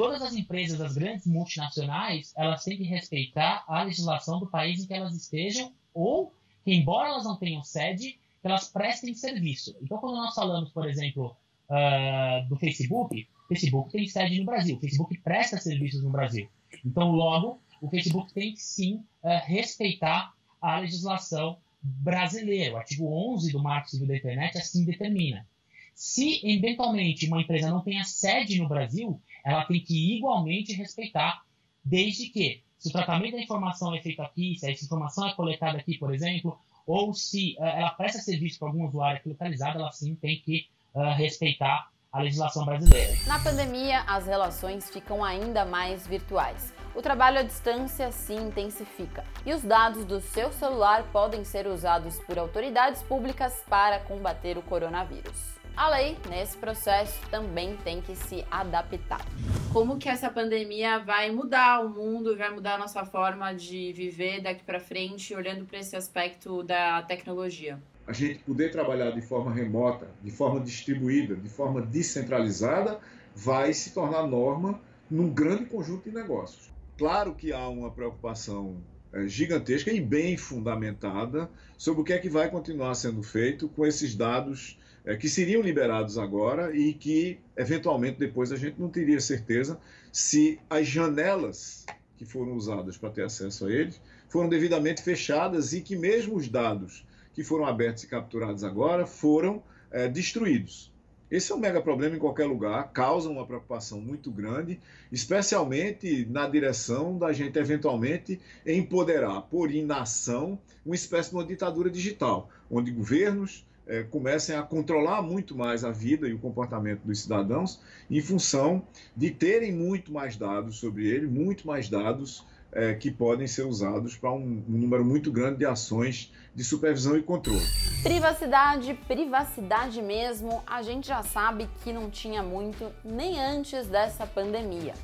todas 0.00 0.22
as 0.22 0.34
empresas, 0.34 0.80
as 0.80 0.94
grandes 0.94 1.26
multinacionais, 1.26 2.32
elas 2.34 2.64
têm 2.64 2.78
que 2.78 2.84
respeitar 2.84 3.62
a 3.68 3.82
legislação 3.82 4.40
do 4.40 4.46
país 4.46 4.82
em 4.82 4.86
que 4.86 4.94
elas 4.94 5.14
estejam 5.14 5.70
ou 5.92 6.32
que, 6.64 6.72
embora 6.72 7.10
elas 7.10 7.24
não 7.24 7.36
tenham 7.36 7.62
sede, 7.62 8.18
elas 8.42 8.66
prestem 8.66 9.12
serviço. 9.12 9.76
Então, 9.82 9.98
quando 9.98 10.16
nós 10.16 10.34
falamos, 10.34 10.70
por 10.70 10.88
exemplo, 10.88 11.36
uh, 11.68 12.48
do 12.48 12.56
Facebook, 12.56 13.28
Facebook 13.46 13.92
tem 13.92 14.06
sede 14.06 14.38
no 14.38 14.46
Brasil, 14.46 14.80
Facebook 14.80 15.18
presta 15.18 15.58
serviços 15.58 16.02
no 16.02 16.08
Brasil. 16.08 16.48
Então, 16.84 17.10
logo, 17.10 17.60
o 17.80 17.88
Facebook 17.88 18.32
tem 18.32 18.52
que 18.52 18.62
sim 18.62 18.96
uh, 19.22 19.40
respeitar 19.44 20.34
a 20.60 20.78
legislação 20.78 21.58
brasileira. 21.82 22.74
O 22.74 22.76
artigo 22.76 23.32
11 23.34 23.52
do 23.52 23.62
Marco 23.62 23.88
Civil 23.88 24.06
da 24.06 24.16
Internet 24.16 24.58
assim 24.58 24.84
determina. 24.84 25.46
Se 25.94 26.40
eventualmente 26.44 27.26
uma 27.26 27.40
empresa 27.40 27.70
não 27.70 27.82
tenha 27.82 28.04
sede 28.04 28.58
no 28.58 28.68
Brasil, 28.68 29.20
ela 29.44 29.64
tem 29.64 29.80
que 29.80 30.16
igualmente 30.16 30.72
respeitar, 30.72 31.42
desde 31.84 32.28
que, 32.28 32.62
se 32.78 32.88
o 32.88 32.92
tratamento 32.92 33.32
da 33.32 33.42
informação 33.42 33.94
é 33.94 34.00
feito 34.00 34.22
aqui, 34.22 34.56
se 34.58 34.70
essa 34.70 34.84
informação 34.84 35.26
é 35.28 35.34
coletada 35.34 35.78
aqui, 35.78 35.98
por 35.98 36.14
exemplo, 36.14 36.58
ou 36.86 37.12
se 37.14 37.56
uh, 37.58 37.64
ela 37.64 37.90
presta 37.90 38.18
serviço 38.18 38.58
para 38.58 38.68
algum 38.68 38.86
usuário 38.86 39.18
aqui 39.18 39.28
localizado, 39.28 39.78
ela 39.78 39.92
sim 39.92 40.14
tem 40.14 40.40
que 40.40 40.66
uh, 40.94 41.14
respeitar 41.14 41.90
a 42.12 42.22
legislação 42.22 42.64
brasileira. 42.64 43.16
Na 43.26 43.38
pandemia, 43.38 44.02
as 44.06 44.26
relações 44.26 44.90
ficam 44.90 45.22
ainda 45.24 45.64
mais 45.64 46.06
virtuais. 46.06 46.74
O 46.92 47.00
trabalho 47.00 47.38
à 47.38 47.42
distância 47.42 48.10
se 48.10 48.34
intensifica 48.34 49.24
e 49.46 49.54
os 49.54 49.62
dados 49.62 50.04
do 50.04 50.20
seu 50.20 50.50
celular 50.52 51.04
podem 51.12 51.44
ser 51.44 51.68
usados 51.68 52.18
por 52.20 52.36
autoridades 52.36 53.00
públicas 53.02 53.62
para 53.68 54.00
combater 54.00 54.58
o 54.58 54.62
coronavírus. 54.62 55.60
A 55.76 55.88
lei, 55.88 56.18
nesse 56.28 56.58
processo, 56.58 57.16
também 57.30 57.76
tem 57.76 58.02
que 58.02 58.16
se 58.16 58.44
adaptar. 58.50 59.24
Como 59.72 59.96
que 59.96 60.08
essa 60.08 60.28
pandemia 60.28 60.98
vai 60.98 61.30
mudar 61.30 61.78
o 61.80 61.88
mundo, 61.88 62.36
vai 62.36 62.50
mudar 62.50 62.74
a 62.74 62.78
nossa 62.78 63.04
forma 63.04 63.54
de 63.54 63.92
viver 63.92 64.40
daqui 64.40 64.64
para 64.64 64.80
frente, 64.80 65.32
olhando 65.32 65.64
para 65.64 65.78
esse 65.78 65.94
aspecto 65.94 66.64
da 66.64 67.02
tecnologia? 67.02 67.78
A 68.10 68.12
gente 68.12 68.40
poder 68.40 68.72
trabalhar 68.72 69.12
de 69.12 69.20
forma 69.20 69.54
remota, 69.54 70.08
de 70.20 70.32
forma 70.32 70.58
distribuída, 70.58 71.36
de 71.36 71.48
forma 71.48 71.80
descentralizada, 71.80 72.98
vai 73.36 73.72
se 73.72 73.92
tornar 73.94 74.26
norma 74.26 74.80
num 75.08 75.32
grande 75.32 75.66
conjunto 75.66 76.10
de 76.10 76.16
negócios. 76.16 76.72
Claro 76.98 77.36
que 77.36 77.52
há 77.52 77.68
uma 77.68 77.88
preocupação 77.88 78.78
é, 79.12 79.28
gigantesca 79.28 79.92
e 79.92 80.00
bem 80.00 80.36
fundamentada 80.36 81.48
sobre 81.78 82.00
o 82.00 82.04
que 82.04 82.12
é 82.12 82.18
que 82.18 82.28
vai 82.28 82.50
continuar 82.50 82.96
sendo 82.96 83.22
feito 83.22 83.68
com 83.68 83.86
esses 83.86 84.12
dados 84.16 84.76
é, 85.04 85.14
que 85.14 85.28
seriam 85.28 85.62
liberados 85.62 86.18
agora 86.18 86.76
e 86.76 86.92
que, 86.92 87.38
eventualmente, 87.56 88.18
depois 88.18 88.50
a 88.50 88.56
gente 88.56 88.74
não 88.80 88.88
teria 88.88 89.20
certeza 89.20 89.78
se 90.10 90.58
as 90.68 90.84
janelas 90.84 91.86
que 92.16 92.24
foram 92.24 92.54
usadas 92.54 92.96
para 92.96 93.10
ter 93.10 93.22
acesso 93.22 93.66
a 93.66 93.72
eles 93.72 94.02
foram 94.28 94.48
devidamente 94.48 95.00
fechadas 95.00 95.72
e 95.72 95.80
que 95.80 95.94
mesmo 95.94 96.34
os 96.34 96.48
dados 96.48 97.08
que 97.32 97.42
foram 97.44 97.66
abertos 97.66 98.02
e 98.04 98.06
capturados 98.06 98.64
agora 98.64 99.06
foram 99.06 99.62
é, 99.90 100.08
destruídos. 100.08 100.90
Esse 101.30 101.52
é 101.52 101.54
um 101.54 101.58
mega 101.60 101.80
problema 101.80 102.16
em 102.16 102.18
qualquer 102.18 102.46
lugar, 102.46 102.90
causa 102.92 103.28
uma 103.28 103.46
preocupação 103.46 104.00
muito 104.00 104.32
grande, 104.32 104.80
especialmente 105.12 106.26
na 106.28 106.48
direção 106.48 107.16
da 107.16 107.32
gente 107.32 107.56
eventualmente 107.56 108.40
empoderar 108.66 109.42
por 109.42 109.70
inação 109.70 110.58
uma 110.84 110.96
espécie 110.96 111.30
de 111.30 111.36
uma 111.36 111.44
ditadura 111.44 111.88
digital, 111.88 112.50
onde 112.68 112.90
governos, 112.90 113.64
é, 113.86 114.02
comecem 114.02 114.56
a 114.56 114.62
controlar 114.62 115.22
muito 115.22 115.56
mais 115.56 115.84
a 115.84 115.92
vida 115.92 116.28
e 116.28 116.34
o 116.34 116.38
comportamento 116.38 117.02
dos 117.02 117.22
cidadãos 117.22 117.80
em 118.10 118.20
função 118.20 118.86
de 119.16 119.30
terem 119.30 119.72
muito 119.72 120.12
mais 120.12 120.36
dados 120.36 120.78
sobre 120.78 121.08
ele, 121.08 121.26
muito 121.26 121.66
mais 121.66 121.88
dados 121.88 122.44
é, 122.72 122.94
que 122.94 123.10
podem 123.10 123.46
ser 123.46 123.66
usados 123.66 124.16
para 124.16 124.32
um, 124.32 124.64
um, 124.68 124.78
número 124.78 125.04
muito 125.04 125.30
grande 125.30 125.58
de 125.58 125.66
ações 125.66 126.32
de 126.54 126.64
supervisão 126.64 127.16
e 127.16 127.22
controle. 127.22 127.64
Privacidade, 128.02 128.94
privacidade 129.06 130.00
mesmo, 130.02 130.62
a 130.66 130.82
gente 130.82 131.08
já 131.08 131.22
sabe 131.22 131.68
que 131.82 131.92
não 131.92 132.10
tinha 132.10 132.42
muito 132.42 132.92
nem 133.04 133.40
antes 133.40 133.86
dessa 133.86 134.26
pandemia. 134.26 134.94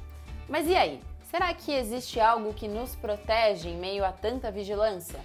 Mas 0.49 0.67
e 0.69 0.75
aí? 0.75 1.01
Será 1.31 1.53
que 1.53 1.73
existe 1.73 2.21
algo 2.21 2.55
que 2.55 2.69
nos 2.69 2.95
protege 2.95 3.69
em 3.69 3.77
meio 3.77 4.05
a 4.05 4.13
tanta 4.13 4.51
vigilância? 4.51 5.21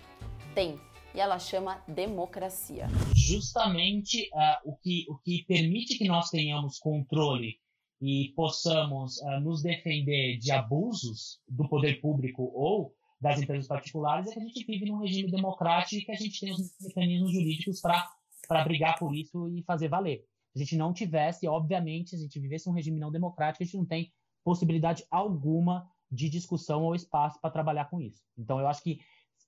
Tem, 0.55 0.79
e 1.13 1.19
ela 1.19 1.37
chama 1.37 1.81
democracia. 1.87 2.87
Justamente 3.15 4.29
uh, 4.33 4.71
o, 4.71 4.75
que, 4.77 5.05
o 5.07 5.17
que 5.19 5.45
permite 5.47 5.97
que 5.97 6.07
nós 6.07 6.29
tenhamos 6.29 6.79
controle 6.79 7.60
e 8.01 8.33
possamos 8.35 9.19
uh, 9.19 9.39
nos 9.39 9.61
defender 9.61 10.37
de 10.39 10.51
abusos 10.51 11.39
do 11.47 11.69
poder 11.69 12.01
público 12.01 12.51
ou 12.55 12.95
das 13.21 13.39
empresas 13.39 13.67
particulares 13.67 14.27
é 14.27 14.33
que 14.33 14.39
a 14.39 14.43
gente 14.43 14.65
vive 14.65 14.85
num 14.85 14.97
regime 14.97 15.29
democrático 15.29 16.01
e 16.01 16.05
que 16.05 16.11
a 16.11 16.15
gente 16.15 16.39
tem 16.39 16.51
os 16.51 16.75
mecanismos 16.81 17.31
jurídicos 17.31 17.79
para 17.79 18.63
brigar 18.63 18.97
por 18.97 19.15
isso 19.15 19.47
e 19.49 19.61
fazer 19.61 19.87
valer. 19.87 20.25
Se 20.51 20.57
a 20.57 20.65
gente 20.65 20.75
não 20.75 20.91
tivesse, 20.91 21.47
obviamente, 21.47 22.09
se 22.09 22.15
a 22.15 22.19
gente 22.19 22.39
vivesse 22.39 22.67
um 22.67 22.73
regime 22.73 22.99
não 22.99 23.11
democrático, 23.11 23.61
a 23.61 23.65
gente 23.65 23.77
não 23.77 23.85
tem 23.85 24.11
possibilidade 24.43 25.05
alguma 25.11 25.87
de 26.11 26.27
discussão 26.27 26.83
ou 26.83 26.95
espaço 26.95 27.39
para 27.39 27.51
trabalhar 27.51 27.85
com 27.85 28.01
isso. 28.01 28.23
Então, 28.35 28.59
eu 28.59 28.67
acho 28.67 28.81
que, 28.81 28.99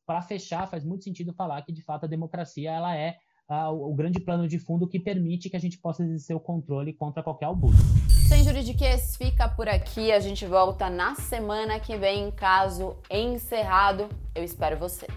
para 0.06 0.22
fechar, 0.22 0.70
faz 0.70 0.86
muito 0.86 1.04
sentido 1.04 1.34
falar 1.34 1.62
que, 1.64 1.74
de 1.74 1.82
fato, 1.82 2.06
a 2.06 2.08
democracia 2.08 2.72
ela 2.72 2.96
é 2.96 3.18
uh, 3.50 3.72
o 3.72 3.94
grande 3.94 4.20
plano 4.20 4.48
de 4.48 4.60
fundo 4.60 4.88
que 4.88 5.00
permite 5.00 5.50
que 5.50 5.56
a 5.56 5.60
gente 5.60 5.78
possa 5.78 6.04
exercer 6.04 6.36
o 6.36 6.40
controle 6.40 6.94
contra 6.94 7.24
qualquer 7.24 7.48
abuso. 7.48 7.78
Sem 8.28 8.44
Juridiquês 8.44 9.16
fica 9.16 9.48
por 9.48 9.68
aqui. 9.68 10.12
A 10.12 10.20
gente 10.20 10.46
volta 10.46 10.90
na 10.90 11.16
semana 11.16 11.80
que 11.80 11.96
vem, 11.98 12.32
caso 12.32 12.96
encerrado. 13.10 14.08
Eu 14.34 14.44
espero 14.44 14.78
você. 14.78 15.08